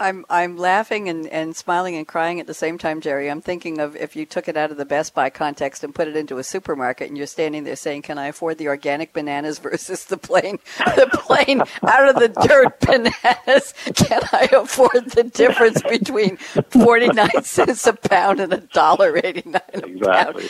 [0.00, 3.30] I'm I'm laughing and, and smiling and crying at the same time, Jerry.
[3.30, 6.08] I'm thinking of if you took it out of the Best Buy context and put
[6.08, 9.58] it into a supermarket, and you're standing there saying, "Can I afford the organic bananas
[9.60, 13.74] versus the plain the plain out of the dirt bananas?
[13.94, 19.48] Can I afford the difference between forty nine cents a pound and a dollar eighty
[19.48, 20.48] nine exactly.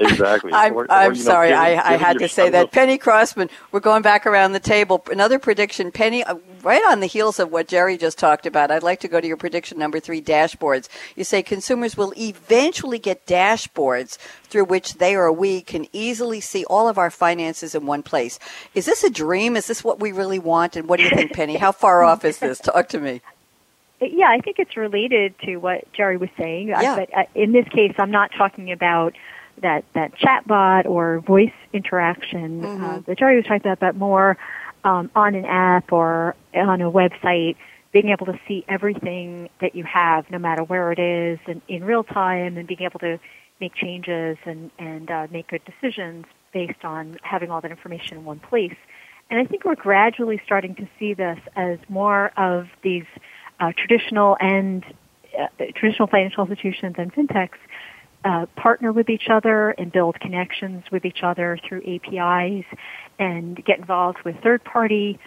[0.00, 0.52] Exactly.
[0.52, 2.72] I'm, or, I'm or, sorry, know, I, I had to say that.
[2.72, 5.04] Penny Crosman, we're going back around the table.
[5.10, 8.70] Another prediction, Penny, uh, right on the heels of what Jerry just talked about.
[8.80, 10.88] I'd like to go to your prediction number three dashboards.
[11.14, 16.64] You say consumers will eventually get dashboards through which they or we can easily see
[16.64, 18.38] all of our finances in one place.
[18.74, 19.54] Is this a dream?
[19.54, 20.76] Is this what we really want?
[20.76, 21.56] And what do you think, Penny?
[21.56, 22.58] How far off is this?
[22.58, 23.20] Talk to me.
[24.00, 26.68] Yeah, I think it's related to what Jerry was saying.
[26.68, 26.96] Yeah.
[26.96, 29.14] But uh, in this case, I'm not talking about
[29.60, 32.82] that that chatbot or voice interaction mm-hmm.
[32.84, 34.38] uh, that Jerry was talking about, but more
[34.84, 37.56] um, on an app or on a website
[37.92, 41.84] being able to see everything that you have, no matter where it is, and in
[41.84, 43.18] real time, and being able to
[43.60, 48.24] make changes and and uh, make good decisions based on having all that information in
[48.24, 48.76] one place.
[49.30, 53.04] And I think we're gradually starting to see this as more of these
[53.60, 54.84] uh, traditional and
[55.38, 57.58] uh, traditional financial institutions and fintechs
[58.24, 62.64] uh, partner with each other and build connections with each other through APIs
[63.18, 65.18] and get involved with third party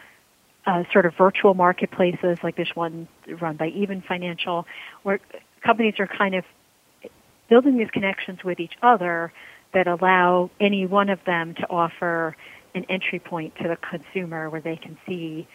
[0.65, 3.07] uh, sort of virtual marketplaces like this one
[3.39, 4.65] run by Even Financial,
[5.03, 5.19] where
[5.61, 6.45] companies are kind of
[7.49, 9.33] building these connections with each other
[9.73, 12.35] that allow any one of them to offer
[12.75, 15.47] an entry point to the consumer where they can see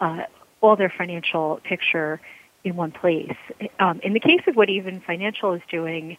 [0.00, 0.22] uh,
[0.60, 2.20] all their financial picture
[2.64, 3.36] in one place.
[3.78, 6.16] Um, in the case of what Even Financial is doing,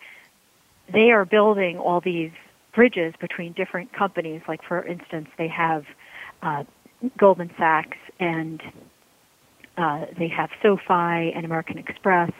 [0.91, 2.32] they are building all these
[2.74, 4.41] bridges between different companies.
[4.47, 5.86] Like, for instance, they have
[6.41, 6.63] uh,
[7.18, 8.62] Goldman Sachs and
[9.78, 12.32] uh, they have SoFi and American Express,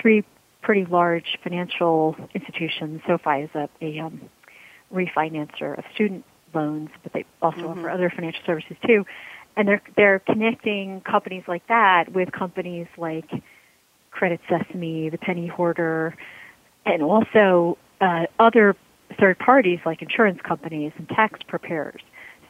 [0.00, 0.24] three
[0.62, 3.00] pretty large financial institutions.
[3.06, 4.20] SoFi is a, a um,
[4.92, 7.78] refinancer of student loans, but they also mm-hmm.
[7.80, 9.04] offer other financial services too.
[9.56, 13.30] And they're they're connecting companies like that with companies like
[14.10, 16.16] Credit Sesame, the Penny Hoarder,
[16.86, 18.76] and also uh, other
[19.20, 22.00] third parties like insurance companies and tax preparers.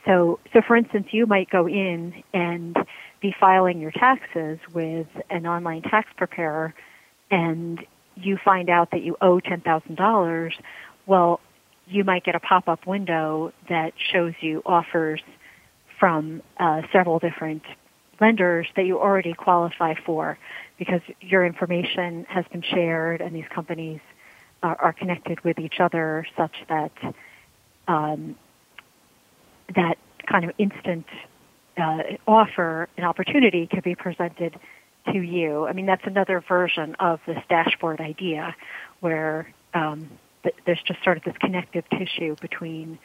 [0.04, 2.76] So, so for instance, you might go in and
[3.20, 6.74] be filing your taxes with an online tax preparer,
[7.30, 7.78] and
[8.16, 10.54] you find out that you owe ten thousand dollars.
[11.06, 11.40] Well,
[11.86, 15.20] you might get a pop-up window that shows you offers
[15.98, 17.62] from uh, several different
[18.20, 20.38] lenders that you already qualify for
[20.78, 24.00] because your information has been shared and these companies
[24.62, 26.92] are, are connected with each other such that
[27.88, 28.36] um,
[29.74, 31.06] that kind of instant
[31.76, 34.58] uh, offer and opportunity can be presented
[35.12, 35.66] to you.
[35.66, 38.54] I mean, that's another version of this dashboard idea
[39.00, 40.08] where um,
[40.64, 42.98] there's just sort of this connective tissue between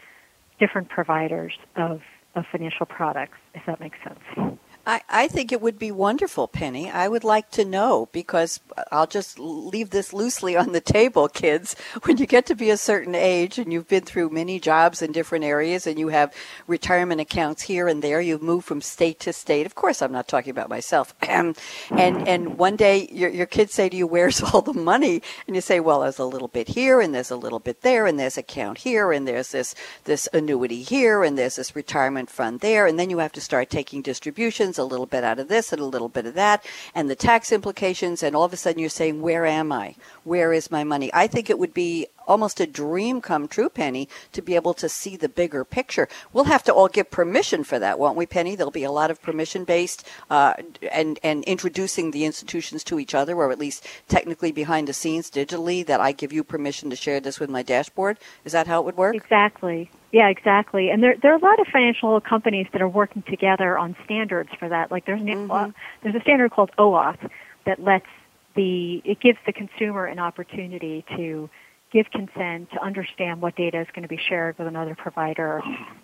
[0.60, 2.01] different providers of,
[2.36, 4.58] of financial products, if that makes sense.
[4.88, 6.89] I, I think it would be wonderful, Penny.
[6.89, 11.75] I would like to know because I'll just leave this loosely on the table, kids.
[12.07, 15.11] When you get to be a certain age and you've been through many jobs in
[15.11, 16.33] different areas and you have
[16.67, 19.65] retirement accounts here and there, you've moved from state to state.
[19.65, 21.13] Of course, I'm not talking about myself.
[21.21, 21.57] and
[21.91, 25.61] and one day your your kids say to you, "Where's all the money?" And you
[25.61, 28.38] say, "Well, there's a little bit here and there's a little bit there and there's
[28.38, 29.75] account here and there's this
[30.05, 33.69] this annuity here and there's this retirement fund there." And then you have to start
[33.69, 36.65] taking distributions a little bit out of this and a little bit of that,
[36.95, 39.95] and the tax implications, and all of a sudden you're saying, Where am I?
[40.23, 41.09] Where is my money?
[41.13, 44.89] I think it would be almost a dream come true, Penny, to be able to
[44.89, 46.07] see the bigger picture.
[46.34, 48.55] We'll have to all give permission for that, won't we, Penny?
[48.55, 50.53] There'll be a lot of permission based uh,
[50.91, 55.32] and and introducing the institutions to each other, or at least technically behind the scenes
[55.32, 55.86] digitally.
[55.86, 58.17] That I give you permission to share this with my dashboard.
[58.45, 59.15] Is that how it would work?
[59.15, 59.89] Exactly.
[60.11, 60.89] Yeah, exactly.
[60.89, 64.49] And there there are a lot of financial companies that are working together on standards
[64.57, 64.91] for that.
[64.91, 65.51] Like there's an, mm-hmm.
[65.51, 65.71] uh,
[66.01, 67.30] there's a standard called OAuth
[67.65, 68.07] that lets
[68.55, 71.49] the it gives the consumer an opportunity to
[71.91, 75.61] give consent to understand what data is going to be shared with another provider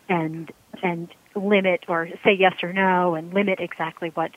[0.09, 4.31] and and limit or say yes or no and limit exactly what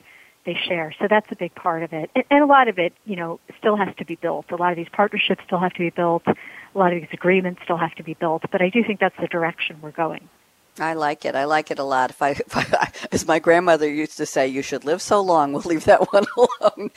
[0.45, 0.93] they share.
[0.99, 2.09] So that's a big part of it.
[2.15, 4.45] And, and a lot of it, you know, still has to be built.
[4.51, 6.23] A lot of these partnerships still have to be built.
[6.25, 8.43] A lot of these agreements still have to be built.
[8.51, 10.29] But I do think that's the direction we're going.
[10.79, 11.35] I like it.
[11.35, 12.09] I like it a lot.
[12.11, 15.53] If I, if I, as my grandmother used to say, you should live so long.
[15.53, 16.91] We'll leave that one alone.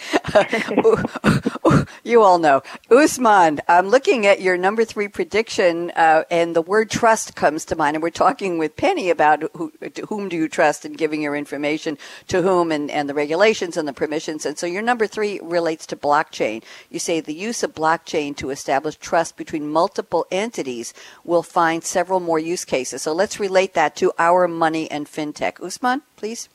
[2.04, 2.62] you all know.
[2.90, 7.76] Usman, I'm looking at your number three prediction, uh, and the word trust comes to
[7.76, 7.96] mind.
[7.96, 9.72] And we're talking with Penny about who,
[10.08, 13.86] whom do you trust in giving your information to whom and, and the regulations and
[13.88, 14.44] the permissions.
[14.46, 16.62] And so your number three relates to blockchain.
[16.90, 20.92] You say the use of blockchain to establish trust between multiple entities
[21.24, 23.02] will find several more use cases.
[23.02, 25.60] So let's relate relate that to our money and fintech.
[25.60, 26.48] Usman, please.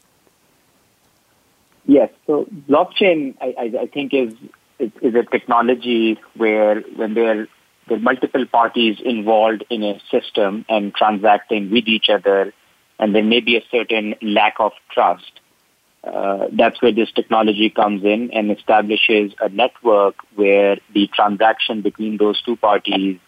[1.88, 2.10] Yes.
[2.26, 4.34] So blockchain, I, I, I think, is,
[4.80, 7.48] is, is a technology where when there
[7.88, 12.52] there are multiple parties involved in a system and transacting with each other,
[12.98, 15.40] and there may be a certain lack of trust.
[16.04, 22.18] Uh, that's where this technology comes in and establishes a network where the transaction between
[22.18, 23.20] those two parties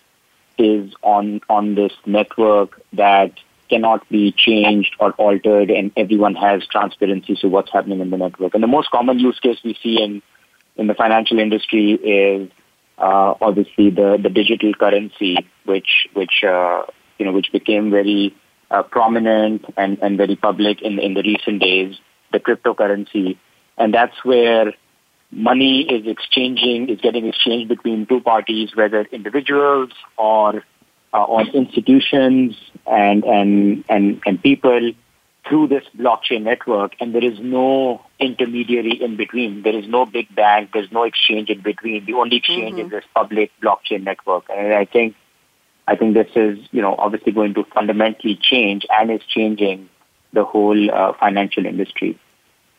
[0.57, 3.31] is on on this network that
[3.69, 8.53] cannot be changed or altered and everyone has transparency to what's happening in the network.
[8.53, 10.21] And the most common use case we see in,
[10.75, 12.51] in the financial industry is
[12.97, 16.83] uh, obviously the, the digital currency, which, which, uh,
[17.17, 18.35] you know, which became very
[18.71, 21.95] uh, prominent and, and very public in, in the recent days,
[22.31, 23.37] the cryptocurrency.
[23.77, 24.73] And that's where
[25.31, 30.63] money is exchanging, is getting exchanged between two parties, whether individuals or
[31.13, 32.55] uh, on institutions
[32.85, 34.93] and, and, and, and people
[35.47, 39.61] through this blockchain network, and there is no intermediary in between.
[39.61, 40.71] There is no big bank.
[40.73, 42.05] There's no exchange in between.
[42.05, 42.85] The only exchange mm-hmm.
[42.87, 45.15] is this public blockchain network, and I think
[45.87, 49.89] I think this is you know obviously going to fundamentally change and is changing
[50.33, 52.19] the whole uh, financial industry.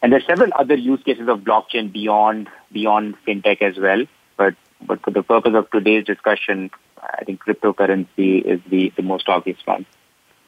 [0.03, 4.05] And there's several other use cases of blockchain beyond beyond fintech as well.
[4.37, 4.55] But
[4.87, 6.71] but for the purpose of today's discussion,
[7.03, 9.87] I think cryptocurrency is the, the most obvious one.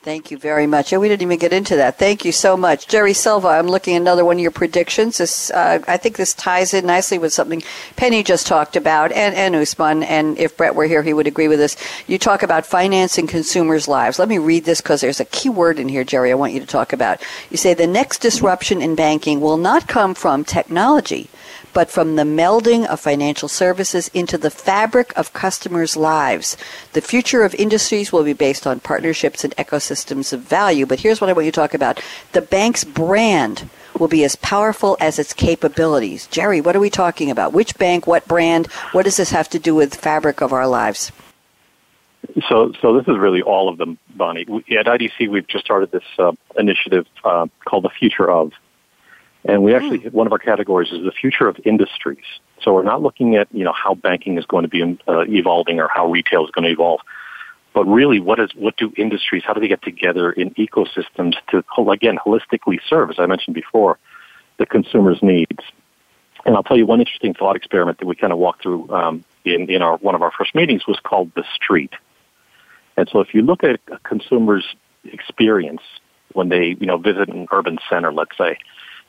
[0.02, 0.92] Thank you very much.
[0.92, 1.98] Yeah, we didn't even get into that.
[1.98, 2.88] Thank you so much.
[2.88, 5.18] Jerry Silva, I'm looking at another one of your predictions.
[5.18, 7.62] This, uh, I think this ties in nicely with something
[7.96, 10.02] Penny just talked about and, and Usman.
[10.02, 11.76] And if Brett were here, he would agree with this.
[12.06, 14.18] You talk about financing consumers' lives.
[14.18, 16.60] Let me read this because there's a key word in here, Jerry, I want you
[16.60, 17.20] to talk about.
[17.50, 21.28] You say the next disruption in banking will not come from technology
[21.72, 26.56] but from the melding of financial services into the fabric of customers' lives.
[26.92, 30.86] The future of industries will be based on partnerships and ecosystems of value.
[30.86, 32.02] But here's what I want you to talk about.
[32.32, 33.68] The bank's brand
[33.98, 36.26] will be as powerful as its capabilities.
[36.28, 37.52] Jerry, what are we talking about?
[37.52, 38.66] Which bank, what brand?
[38.92, 41.12] What does this have to do with fabric of our lives?
[42.48, 44.42] So, so this is really all of them, Bonnie.
[44.42, 48.52] At IDC, we've just started this uh, initiative uh, called the Future of,
[49.44, 50.12] and we actually, mm.
[50.12, 52.24] one of our categories is the future of industries.
[52.62, 55.80] So we're not looking at, you know, how banking is going to be uh, evolving
[55.80, 57.00] or how retail is going to evolve,
[57.72, 61.64] but really what is, what do industries, how do they get together in ecosystems to,
[61.90, 63.98] again, holistically serve, as I mentioned before,
[64.58, 65.62] the consumer's needs.
[66.44, 69.24] And I'll tell you one interesting thought experiment that we kind of walked through um,
[69.44, 71.92] in, in our one of our first meetings was called the street.
[72.96, 74.66] And so if you look at a consumer's
[75.04, 75.82] experience
[76.32, 78.58] when they, you know, visit an urban center, let's say,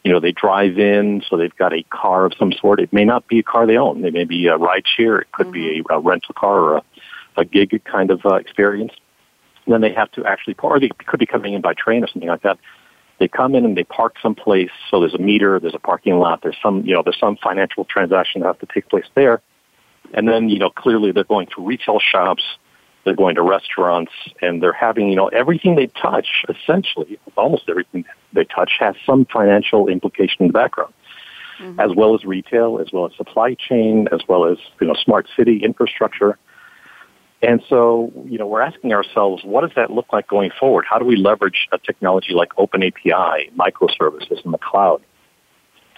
[0.04, 2.80] you know, they drive in, so they've got a car of some sort.
[2.80, 4.04] It may not be a car they own.
[4.04, 5.20] It may be a ride share.
[5.20, 5.54] It could mm-hmm.
[5.54, 6.84] be a, a rental car or a,
[7.38, 8.93] a gig kind of uh, experience.
[9.66, 12.04] And then they have to actually, park, or they could be coming in by train
[12.04, 12.58] or something like that.
[13.20, 14.72] They come in and they park someplace.
[14.89, 17.86] So there's a meter, there's a parking lot, there's some, you know, there's some financial
[17.86, 19.43] transaction that has to take place there.
[20.16, 22.43] And then, you know, clearly they're going to retail shops,
[23.04, 28.06] they're going to restaurants, and they're having, you know, everything they touch, essentially, almost everything
[28.34, 30.93] they touch has some financial implication in the background,
[31.60, 31.80] mm-hmm.
[31.80, 35.28] as well as retail, as well as supply chain, as well as, you know, smart
[35.36, 36.38] city infrastructure.
[37.41, 40.86] And so, you know, we're asking ourselves, what does that look like going forward?
[40.88, 45.02] How do we leverage a technology like OpenAPI, microservices in the cloud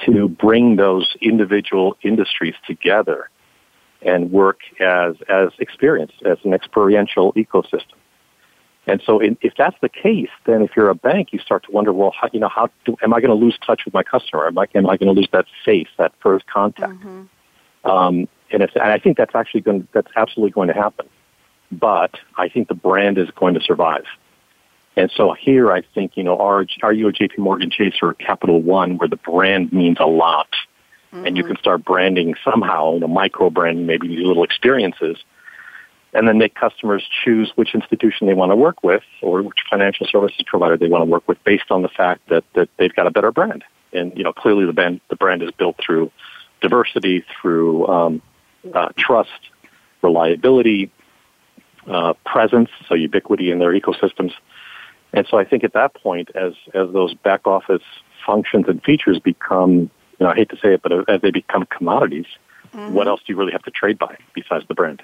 [0.05, 3.29] to bring those individual industries together
[4.05, 7.95] and work as, as experience, as an experiential ecosystem?
[8.85, 11.71] And so in, if that's the case, then if you're a bank, you start to
[11.71, 14.03] wonder, well, how, you know, how do, am I going to lose touch with my
[14.03, 14.45] customer?
[14.47, 16.93] Am I, am I going to lose that face, that first contact?
[16.93, 17.89] Mm-hmm.
[17.89, 21.07] Um, and, and I think that's actually going, that's absolutely going to happen
[21.79, 24.05] but I think the brand is going to survive.
[24.95, 28.11] And so here I think, you know, are, are you a JP Morgan Chase or
[28.11, 30.49] a Capital One where the brand means a lot
[31.13, 31.25] mm-hmm.
[31.25, 35.17] and you can start branding somehow, you know, micro branding, maybe these little experiences
[36.13, 40.05] and then make customers choose which institution they want to work with or which financial
[40.07, 43.07] services provider they want to work with based on the fact that, that they've got
[43.07, 43.63] a better brand.
[43.91, 46.11] And, you know, clearly the brand, the brand is built through
[46.61, 48.21] diversity, through um,
[48.73, 49.31] uh, trust,
[50.01, 50.91] reliability,
[51.87, 54.33] uh, presence, so ubiquity in their ecosystems.
[55.13, 57.83] And so I think at that point, as, as those back office
[58.25, 59.89] functions and features become,
[60.19, 62.25] you know, I hate to say it, but as they become commodities,
[62.73, 62.93] mm-hmm.
[62.93, 65.01] what else do you really have to trade by besides the brand?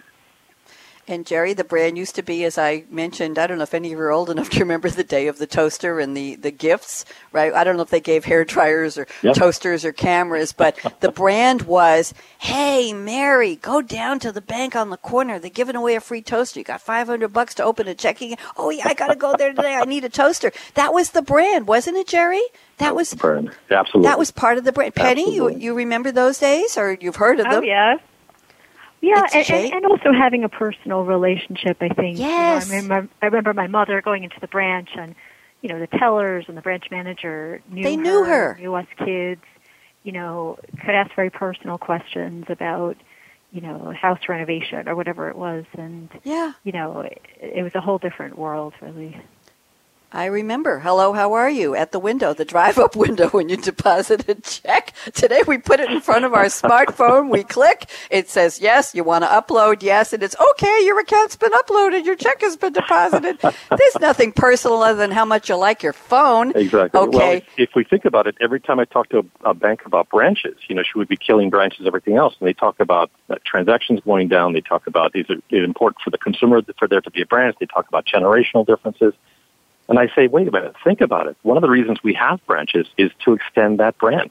[1.09, 3.87] And Jerry, the brand used to be, as I mentioned, I don't know if any
[3.87, 6.51] of you are old enough to remember the day of the toaster and the, the
[6.51, 7.51] gifts, right?
[7.51, 9.33] I don't know if they gave hair dryers or yep.
[9.33, 14.91] toasters or cameras, but the brand was, hey, Mary, go down to the bank on
[14.91, 15.39] the corner.
[15.39, 16.59] They're giving away a free toaster.
[16.59, 18.37] You got 500 bucks to open a checking.
[18.55, 19.73] Oh, yeah, I got to go there today.
[19.73, 20.51] I need a toaster.
[20.75, 22.43] That was the brand, wasn't it, Jerry?
[22.77, 23.49] That was brand.
[23.71, 24.07] Absolutely.
[24.07, 24.93] That was part of the brand.
[24.93, 27.63] Penny, you, you remember those days or you've heard of oh, them?
[27.63, 27.97] Oh, yeah.
[29.01, 31.77] Yeah, and, and, and, also having a personal relationship.
[31.81, 32.19] I think.
[32.19, 32.67] Yes.
[32.67, 35.15] You know, I, remember, I remember my mother going into the branch, and
[35.61, 38.87] you know the tellers and the branch manager knew they her, knew her, knew us
[38.97, 39.41] kids.
[40.03, 42.97] You know, could ask very personal questions about
[43.51, 47.75] you know house renovation or whatever it was, and yeah, you know, it, it was
[47.75, 49.19] a whole different world, really.
[50.11, 50.79] I remember.
[50.79, 51.75] Hello, how are you?
[51.75, 54.93] At the window, the drive up window when you deposit a check.
[55.13, 57.29] Today we put it in front of our smartphone.
[57.29, 57.87] We click.
[58.09, 59.83] It says, yes, you want to upload.
[59.83, 60.11] Yes.
[60.11, 60.83] And it's okay.
[60.83, 62.05] Your account's been uploaded.
[62.05, 63.37] Your check has been deposited.
[63.41, 66.55] There's nothing personal other than how much you like your phone.
[66.55, 66.99] Exactly.
[66.99, 67.17] Okay.
[67.17, 70.09] Well, if we think about it, every time I talk to a, a bank about
[70.09, 72.35] branches, you know, she would be killing branches, everything else.
[72.39, 74.53] And they talk about uh, transactions going down.
[74.53, 77.57] They talk about is it important for the consumer for there to be a branch.
[77.59, 79.13] They talk about generational differences.
[79.89, 81.35] And I say, wait a minute, think about it.
[81.41, 84.29] One of the reasons we have branches is to extend that brand,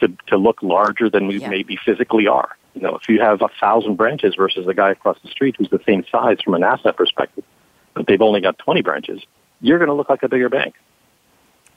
[0.00, 1.48] to, to look larger than we yeah.
[1.48, 2.56] maybe physically are.
[2.74, 5.70] You know, if you have a thousand branches versus the guy across the street who's
[5.70, 7.44] the same size from an asset perspective,
[7.94, 9.22] but they've only got 20 branches,
[9.62, 10.74] you're going to look like a bigger bank.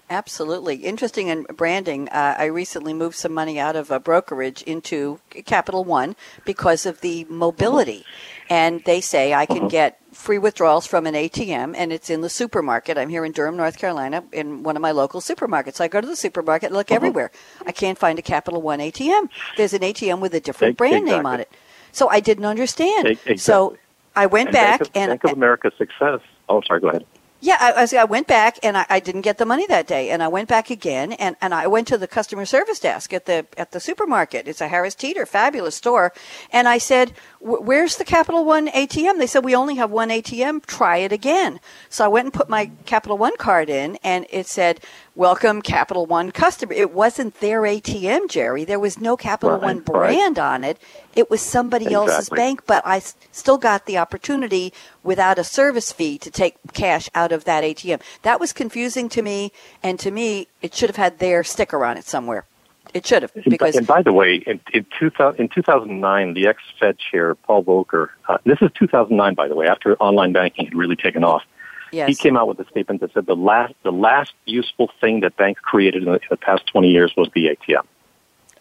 [0.09, 0.75] Absolutely.
[0.77, 2.09] Interesting in branding.
[2.09, 7.01] Uh, I recently moved some money out of a brokerage into Capital One because of
[7.01, 8.05] the mobility.
[8.47, 9.69] And they say I can uh-huh.
[9.69, 12.99] get free withdrawals from an ATM and it's in the supermarket.
[12.99, 15.81] I'm here in Durham, North Carolina in one of my local supermarkets.
[15.81, 16.97] I go to the supermarket and look uh-huh.
[16.97, 17.31] everywhere.
[17.65, 19.29] I can't find a Capital One ATM.
[19.57, 21.17] There's an ATM with a different brand exactly.
[21.17, 21.51] name on it.
[21.91, 23.07] So I didn't understand.
[23.07, 23.37] Exactly.
[23.37, 23.77] So
[24.15, 26.19] I went and back Bank of, and Bank of America success.
[26.47, 26.79] Oh, sorry.
[26.79, 27.05] Go ahead.
[27.45, 30.23] Yeah, I, I went back and I, I, didn't get the money that day, and
[30.23, 33.45] I went back again, and, and I went to the customer service desk at the
[33.55, 34.47] at the supermarket.
[34.47, 36.11] It's a Harris Teeter, fabulous store,
[36.51, 40.65] and I said, "Where's the Capital One ATM?" They said, "We only have one ATM.
[40.65, 44.47] Try it again." So I went and put my Capital One card in, and it
[44.47, 44.81] said,
[45.15, 46.73] welcome Capital One customer.
[46.73, 48.65] It wasn't their ATM, Jerry.
[48.65, 50.53] There was no Capital right, One brand right.
[50.53, 50.77] on it.
[51.15, 52.13] It was somebody exactly.
[52.13, 52.99] else's bank, but I
[53.31, 54.73] still got the opportunity
[55.05, 58.01] without a service fee to take cash out of that ATM.
[58.23, 61.97] That was confusing to me, and to me, it should have had their sticker on
[61.97, 62.45] it somewhere.
[62.93, 63.75] It should have because.
[63.75, 68.09] And by the way, in, in, 2000, in 2009, the ex-Fed chair Paul Volcker.
[68.27, 71.43] Uh, this is 2009, by the way, after online banking had really taken off.
[71.91, 72.09] Yes.
[72.09, 75.35] He came out with a statement that said the last the last useful thing that
[75.37, 77.83] banks created in the, in the past 20 years was the ATM.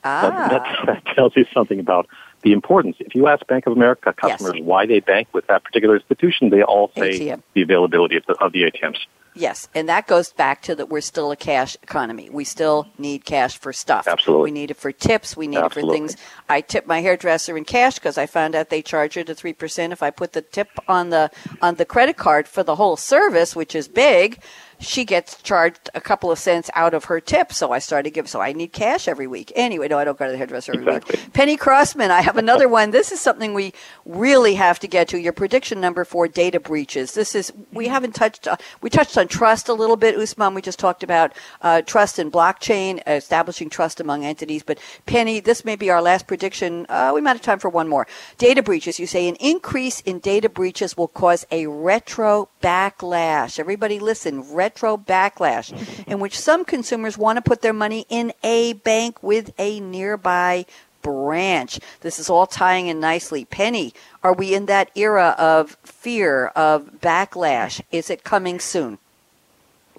[0.04, 0.48] Ah.
[0.50, 2.08] That, that, that tells you something about
[2.44, 2.96] the importance.
[3.00, 4.62] If you ask Bank of America customers Yes.
[4.64, 7.42] why they bank with that particular institution, they all say ATM.
[7.54, 8.98] the availability of the, of the ATMs.
[9.36, 12.30] Yes, and that goes back to that we're still a cash economy.
[12.30, 14.06] We still need cash for stuff.
[14.06, 14.44] Absolutely.
[14.44, 15.36] We need it for tips.
[15.36, 16.16] We need it for things.
[16.48, 19.52] I tip my hairdresser in cash because I found out they charge you to three
[19.52, 22.96] percent if I put the tip on the on the credit card for the whole
[22.96, 24.38] service, which is big.
[24.84, 28.28] She gets charged a couple of cents out of her tip, so I started giving.
[28.28, 29.52] So I need cash every week.
[29.56, 31.20] Anyway, no, I don't go to the hairdresser every Exactly.
[31.20, 31.32] week.
[31.32, 32.90] Penny Crosman, I have another one.
[32.90, 33.72] This is something we
[34.04, 35.18] really have to get to.
[35.18, 37.14] Your prediction number for data breaches.
[37.14, 38.46] This is we haven't touched.
[38.46, 40.54] Uh, we touched on trust a little bit, Usman.
[40.54, 41.32] We just talked about
[41.62, 44.62] uh, trust in blockchain, establishing trust among entities.
[44.62, 46.86] But Penny, this may be our last prediction.
[46.88, 48.06] Uh, we might have time for one more.
[48.38, 48.98] Data breaches.
[49.00, 53.58] You say an increase in data breaches will cause a retro backlash.
[53.58, 54.42] Everybody, listen.
[54.52, 55.72] Retro backlash,
[56.06, 60.66] in which some consumers want to put their money in a bank with a nearby
[61.02, 61.78] branch.
[62.00, 63.44] This is all tying in nicely.
[63.44, 67.80] Penny, are we in that era of fear, of backlash?
[67.92, 68.98] Is it coming soon?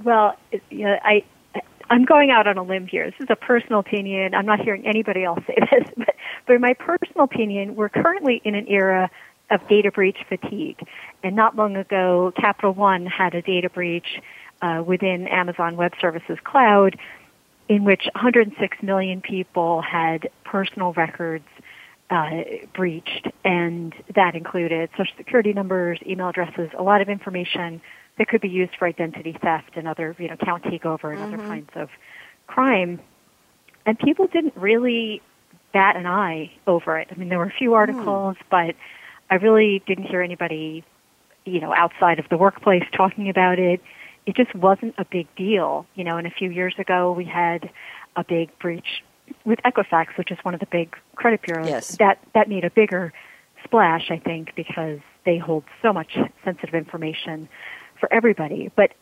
[0.03, 0.37] Well,
[0.69, 1.23] you know, I
[1.89, 3.05] I'm going out on a limb here.
[3.05, 4.33] This is a personal opinion.
[4.33, 6.15] I'm not hearing anybody else say this, but
[6.45, 9.09] but in my personal opinion, we're currently in an era
[9.51, 10.79] of data breach fatigue.
[11.23, 14.21] And not long ago, Capital One had a data breach
[14.61, 16.97] uh, within Amazon Web Services Cloud,
[17.67, 21.45] in which 106 million people had personal records
[22.09, 22.41] uh,
[22.73, 27.81] breached, and that included social security numbers, email addresses, a lot of information
[28.17, 31.37] that could be used for identity theft and other, you know, account takeover and other
[31.37, 31.89] kinds of
[32.47, 32.99] crime.
[33.85, 35.21] And people didn't really
[35.73, 37.09] bat an eye over it.
[37.11, 38.75] I mean, there were a few articles, but
[39.29, 40.83] I really didn't hear anybody,
[41.43, 43.81] you know, outside of the workplace talking about it.
[44.25, 46.17] It just wasn't a big deal, you know.
[46.17, 47.69] And a few years ago, we had
[48.15, 49.03] a big breach
[49.43, 51.67] with Equifax, which is one of the big credit bureaus.
[51.67, 51.97] Yes.
[51.97, 53.13] That that made a bigger
[53.63, 57.49] splash, I think, because they hold so much sensitive information
[57.99, 58.71] for everybody.
[58.75, 58.93] But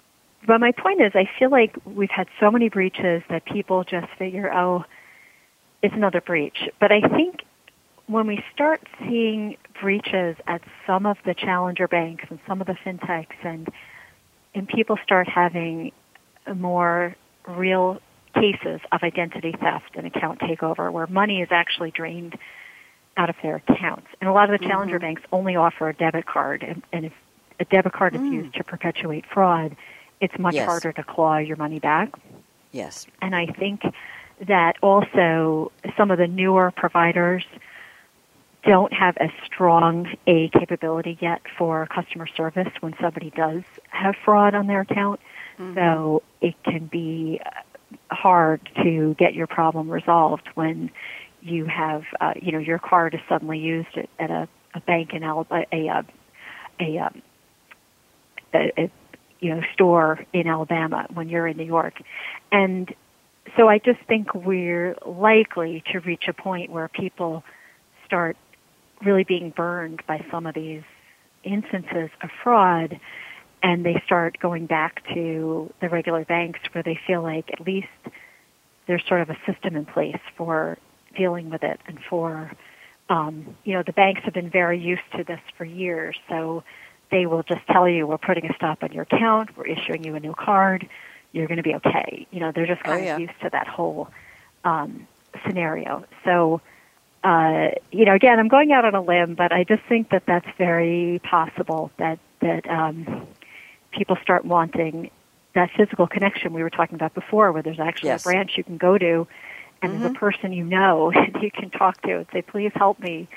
[0.46, 4.08] but my point is, I feel like we've had so many breaches that people just
[4.18, 4.84] figure, oh,
[5.82, 6.70] it's another breach.
[6.80, 7.44] But I think
[8.08, 12.74] when we start seeing breaches at some of the challenger banks and some of the
[12.74, 13.70] fintechs, and
[14.56, 15.92] and people start having
[16.56, 17.16] more
[17.48, 18.00] real
[18.34, 22.38] cases of identity theft and account takeover, where money is actually drained
[23.16, 24.08] out of their accounts.
[24.20, 25.16] And a lot of the challenger mm-hmm.
[25.16, 27.14] banks only offer a debit card, and, and if
[27.60, 28.58] a debit card is used mm.
[28.58, 29.76] to perpetuate fraud,
[30.20, 30.66] it's much Yes.
[30.66, 32.10] harder to claw your money back.
[32.72, 33.06] Yes.
[33.22, 33.84] And I think
[34.48, 37.46] that also some of the newer providers
[38.66, 44.56] don't have as strong a capability yet for customer service when somebody does have fraud
[44.56, 45.20] on their account.
[45.76, 47.40] So it can be
[48.10, 50.90] hard to get your problem resolved when
[51.42, 55.14] you have, uh, you know, your card is suddenly used at, at a, a bank
[55.14, 56.04] in Alabama, a, a,
[56.80, 57.22] a, um,
[58.54, 58.92] a, a
[59.40, 62.02] you know store in Alabama when you're in New York,
[62.52, 62.94] and
[63.58, 67.44] so I just think we're likely to reach a point where people
[68.06, 68.38] start
[69.06, 70.84] really being burned by some of these
[71.44, 73.00] instances of fraud
[73.62, 77.88] and they start going back to the regular banks where they feel like at least
[78.88, 80.78] there's sort of a system in place for
[81.18, 82.52] dealing with it and for
[83.10, 86.64] um, you know the banks have been very used to this for years so
[87.12, 89.56] they will just tell you we're putting a stop on your account.
[89.56, 90.90] We're issuing you a new card.
[91.32, 92.26] You're going to be okay.
[92.32, 93.16] You know they're just Oh, kind yeah.
[93.16, 94.10] of used to that whole
[94.64, 95.08] um,
[95.46, 96.06] scenario.
[96.26, 96.60] So
[97.24, 100.24] uh, you know again i'm going out on a limb but i just think that
[100.28, 103.28] that's very possible that that um,
[103.92, 105.10] people start wanting
[105.56, 108.22] that physical connection we were talking about before, where there's actually Yes.
[108.22, 109.28] a branch you can go to,
[109.82, 113.00] and there's a person you know and you can talk to and say, "Please help
[113.00, 113.28] me."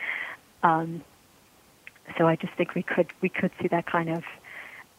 [0.62, 1.02] Um,
[2.16, 4.24] so I just think we could we could see that kind of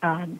[0.03, 0.39] um,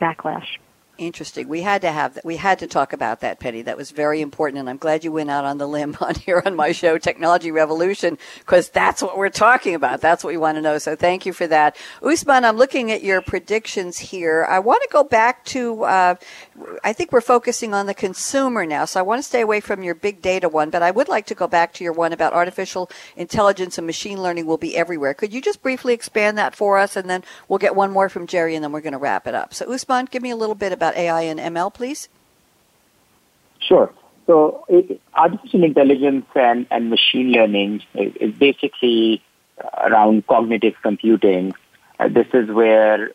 [0.00, 0.58] backlash.
[0.96, 1.48] Interesting.
[1.48, 2.24] We had to have that.
[2.24, 3.62] We had to talk about that, Penny.
[3.62, 6.40] That was very important, and I'm glad you went out on the limb on here
[6.46, 10.00] on my show, Technology Revolution, because that's what we're talking about.
[10.00, 10.78] That's what we want to know.
[10.78, 12.44] So thank you for that, Usman.
[12.44, 14.46] I'm looking at your predictions here.
[14.48, 15.82] I want to go back to.
[15.82, 16.14] Uh,
[16.84, 19.82] I think we're focusing on the consumer now, so I want to stay away from
[19.82, 22.32] your big data one, but I would like to go back to your one about
[22.34, 25.12] artificial intelligence and machine learning will be everywhere.
[25.12, 28.28] Could you just briefly expand that for us, and then we'll get one more from
[28.28, 29.52] Jerry, and then we're going to wrap it up.
[29.52, 32.08] So, Usman, give me a little bit about AI and ML, please.
[33.60, 33.92] Sure.
[34.26, 39.22] So it, artificial intelligence and, and machine learning is, basically
[39.78, 41.54] around cognitive computing.
[41.98, 43.10] Uh, this is where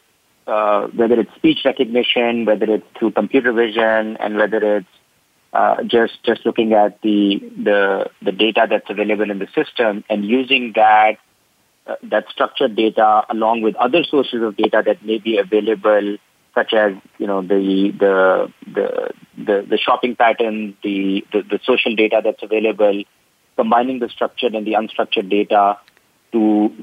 [0.48, 4.88] uh, whether it's speech recognition, whether it's through computer vision, and whether it's
[5.54, 10.24] uh, just just looking at the the the data that's available in the system and
[10.26, 11.18] using that
[11.88, 16.18] uh, that structured data along with other sources of data that may be available,
[16.60, 18.88] such as you know the the the
[19.38, 23.04] the, the shopping pattern, the, the the social data that's available,
[23.56, 25.78] combining the structured and the unstructured data
[26.34, 26.42] to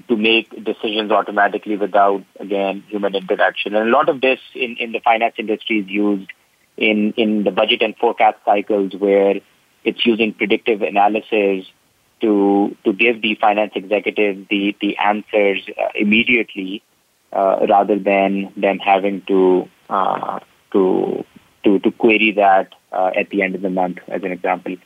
[0.08, 3.74] to make decisions automatically without again human interaction.
[3.74, 6.30] And a lot of this in in the finance industry is used
[6.76, 9.36] in, in the budget and forecast cycles where
[9.84, 11.66] it's using predictive analysis
[12.20, 16.82] to, to give the finance executive the, the answers uh, immediately
[17.32, 20.40] uh, rather than them having to, uh,
[20.72, 21.24] to,
[21.64, 24.76] to, to query that uh, at the end of the month, as an example.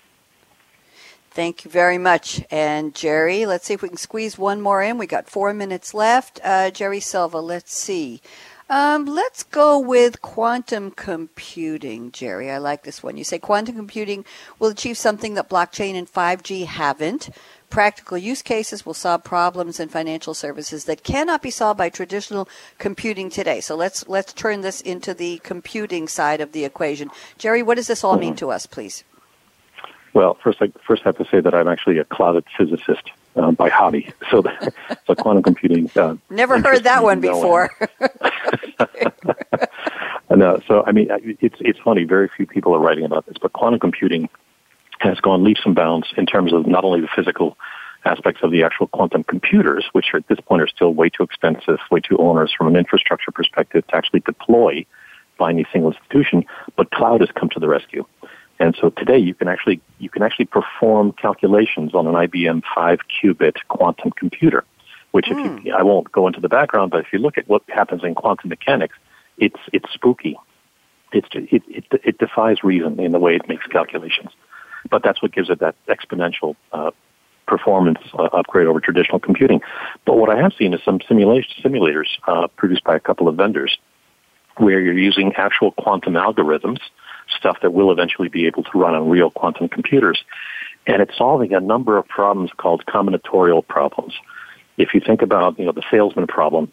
[1.32, 2.42] Thank you very much.
[2.50, 4.98] And Jerry, let's see if we can squeeze one more in.
[4.98, 6.40] We got four minutes left.
[6.42, 8.20] Uh, Jerry Silva, let's see.
[8.68, 12.50] Um, let's go with quantum computing, Jerry.
[12.50, 13.16] I like this one.
[13.16, 14.24] You say quantum computing
[14.58, 17.30] will achieve something that blockchain and 5G haven't.
[17.70, 22.48] Practical use cases will solve problems in financial services that cannot be solved by traditional
[22.78, 23.60] computing today.
[23.60, 27.10] So let's let's turn this into the computing side of the equation.
[27.38, 29.04] Jerry, what does this all mean to us, please?
[30.14, 33.68] Well, first, I first have to say that I'm actually a clouded physicist uh, by
[33.68, 34.12] hobby.
[34.30, 34.42] So,
[35.06, 35.88] so quantum computing.
[35.94, 37.70] Uh, Never heard that one before.
[40.30, 41.08] no, so I mean,
[41.40, 42.02] it's it's funny.
[42.02, 44.28] Very few people are writing about this, but quantum computing
[45.00, 47.56] has gone leaps and bounds in terms of not only the physical
[48.04, 51.22] aspects of the actual quantum computers, which are, at this point are still way too
[51.22, 54.84] expensive, way too onerous from an infrastructure perspective to actually deploy
[55.38, 56.44] by any single institution,
[56.76, 58.04] but cloud has come to the rescue.
[58.58, 62.98] And so today you can actually you can actually perform calculations on an IBM 5
[63.08, 64.64] qubit quantum computer,
[65.12, 65.30] which mm.
[65.30, 65.78] if you hmm.
[65.78, 68.50] I won't go into the background, but if you look at what happens in quantum
[68.50, 68.96] mechanics,
[69.38, 70.36] it's it's spooky.
[71.12, 74.30] It's it it, it defies reason in the way it makes calculations,
[74.88, 76.90] but that's what gives it that exponential uh,
[77.46, 79.60] performance uh, upgrade over traditional computing.
[80.06, 83.36] But what I have seen is some simulation simulators uh, produced by a couple of
[83.36, 83.76] vendors
[84.56, 86.80] where you're using actual quantum algorithms
[87.36, 90.22] stuff that will eventually be able to run on real quantum computers.
[90.86, 94.14] And it's solving a number of problems called combinatorial problems.
[94.76, 96.72] If you think about, you know, the salesman problem,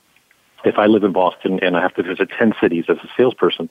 [0.64, 3.70] if I live in Boston and I have to visit 10 cities as a salesperson,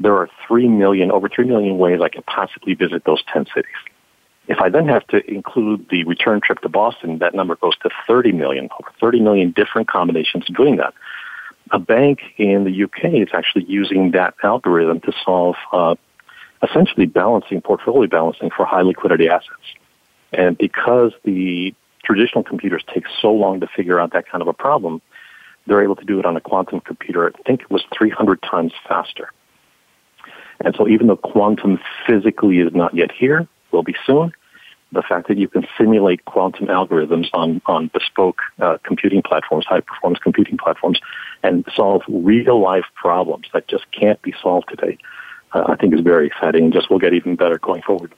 [0.00, 3.70] there are 3 million, over 3 million ways I can possibly visit those 10 cities.
[4.46, 7.90] If I then have to include the return trip to Boston, that number goes to
[8.06, 10.94] 30 million, over 30 million different combinations of doing that.
[11.70, 15.96] A bank in the UK is actually using that algorithm to solve uh,
[16.62, 19.52] essentially balancing, portfolio balancing for high liquidity assets.
[20.32, 24.54] And because the traditional computers take so long to figure out that kind of a
[24.54, 25.02] problem,
[25.66, 27.28] they're able to do it on a quantum computer.
[27.28, 29.30] I think it was 300 times faster.
[30.64, 34.32] And so even though quantum physically is not yet here, will be soon,
[34.92, 39.80] the fact that you can simulate quantum algorithms on, on bespoke uh, computing platforms, high
[39.80, 40.98] performance computing platforms,
[41.42, 44.98] and solve real life problems that just can't be solved today
[45.52, 46.64] uh, I think is very exciting.
[46.64, 48.12] And just will get even better going forward.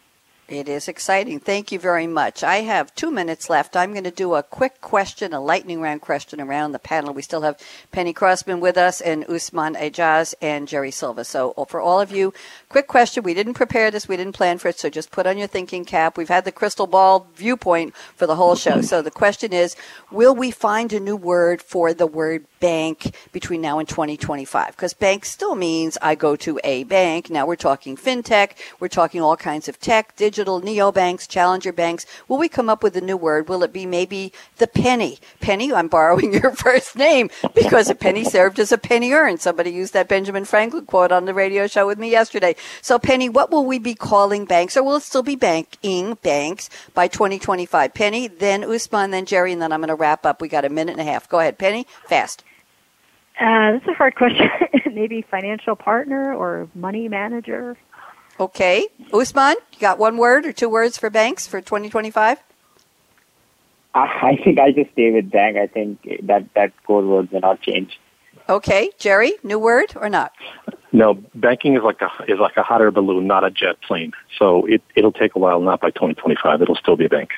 [0.50, 1.38] It is exciting.
[1.38, 2.42] Thank you very much.
[2.42, 3.76] I have two minutes left.
[3.76, 7.14] I'm going to do a quick question, a lightning round question around the panel.
[7.14, 7.56] We still have
[7.92, 11.22] Penny Crosman with us and Usman Aijaz and Jerry Silva.
[11.22, 12.34] So uh, for all of you,
[12.68, 13.22] quick question.
[13.22, 14.08] We didn't prepare this.
[14.08, 14.80] We didn't plan for it.
[14.80, 16.18] So just put on your thinking cap.
[16.18, 18.80] We've had the crystal ball viewpoint for the whole show.
[18.80, 19.76] So the question is,
[20.10, 24.92] will we find a new word for the word bank between now and 2025 because
[24.94, 27.30] bank still means I go to a bank.
[27.30, 28.52] Now we're talking fintech.
[28.78, 32.06] We're talking all kinds of tech, digital, neobanks, challenger banks.
[32.28, 33.48] Will we come up with a new word?
[33.48, 35.18] Will it be maybe the penny?
[35.40, 39.40] Penny, I'm borrowing your first name because a penny served as a penny earned.
[39.40, 42.56] Somebody used that Benjamin Franklin quote on the radio show with me yesterday.
[42.82, 46.70] So Penny, what will we be calling banks or will it still be banking banks
[46.94, 47.94] by 2025?
[47.94, 50.40] Penny, then Usman, then Jerry, and then I'm going to wrap up.
[50.40, 51.28] We got a minute and a half.
[51.28, 52.44] Go ahead, Penny, fast.
[53.40, 54.50] Uh, that's a hard question.
[54.92, 57.76] Maybe financial partner or money manager.
[58.40, 58.88] Okay.
[59.12, 62.38] Usman, you got one word or two words for banks for 2025?
[63.92, 65.58] I think I just stay with bank.
[65.58, 68.00] I think that that code word will not change.
[68.48, 70.32] Okay, Jerry, new word or not?
[70.92, 74.12] No, banking is like a is like a hot air balloon, not a jet plane.
[74.38, 75.60] So it it'll take a while.
[75.60, 77.30] Not by 2025, it'll still be a bank.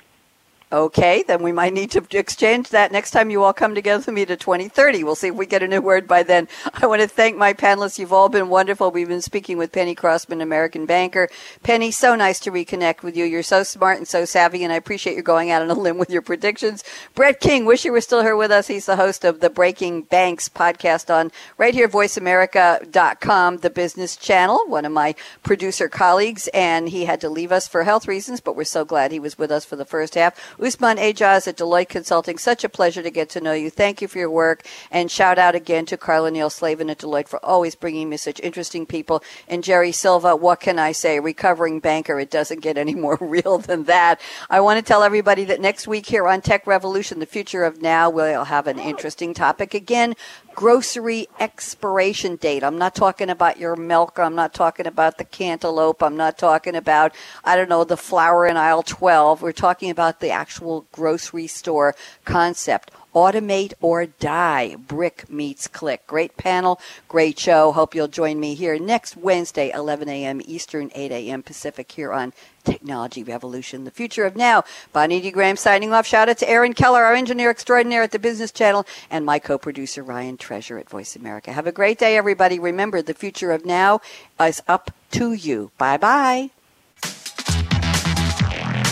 [0.73, 4.15] Okay, then we might need to exchange that next time you all come together with
[4.15, 5.05] me to 2030.
[5.05, 6.49] We'll see if we get a new word by then.
[6.73, 7.99] I want to thank my panelists.
[7.99, 8.91] You've all been wonderful.
[8.91, 11.29] We've been speaking with Penny Crosman, American banker.
[11.63, 13.27] Penny, so nice to reconnect with you.
[13.27, 15.99] You're so smart and so savvy, and I appreciate you going out on a limb
[15.99, 16.83] with your predictions.
[17.15, 18.67] Brett King, wish you were still here with us.
[18.67, 24.63] He's the host of the Breaking Banks podcast on right here, voiceamerica.com, the business channel,
[24.69, 28.57] one of my producer colleagues, and he had to leave us for health reasons, but
[28.57, 30.35] we're so glad he was with us for the first half.
[30.63, 32.39] Usman Aijaz at Deloitte Consulting.
[32.39, 33.69] Such a pleasure to get to know you.
[33.69, 34.65] Thank you for your work.
[34.93, 38.39] And shout out again to Carla Neal Slavin at Deloitte for always bringing me such
[38.41, 39.25] interesting people.
[39.49, 41.19] And Jerry Silva, what can I say?
[41.19, 42.21] Recovering banker.
[42.21, 44.21] It doesn't get any more real than that.
[44.49, 47.83] I want to tell everybody that next week here on Tech Revolution, the future of
[47.83, 50.15] now, we'll have an interesting topic again
[50.55, 52.63] grocery expiration date.
[52.63, 54.19] I'm not talking about your milk.
[54.19, 56.03] I'm not talking about the cantaloupe.
[56.03, 59.43] I'm not talking about, I don't know, the flour in aisle 12.
[59.43, 61.95] We're talking about the actual grocery store
[62.25, 62.91] concept.
[63.15, 64.77] Automate or Die.
[64.77, 66.07] Brick meets click.
[66.07, 67.73] Great panel, great show.
[67.73, 70.41] Hope you'll join me here next Wednesday, 11 a.m.
[70.45, 71.43] Eastern, 8 a.m.
[71.43, 72.33] Pacific, here on
[72.65, 74.65] Technology Revolution, the future of now.
[74.93, 75.31] Bonnie D.
[75.31, 76.07] Graham signing off.
[76.07, 80.03] Shout out to Aaron Keller, our engineer extraordinaire at the Business Channel, and my co-producer
[80.03, 81.53] Ryan Treasure at Voice America.
[81.53, 82.59] Have a great day, everybody.
[82.59, 84.01] Remember, the future of now
[84.41, 85.71] is up to you.
[85.77, 86.51] Bye bye.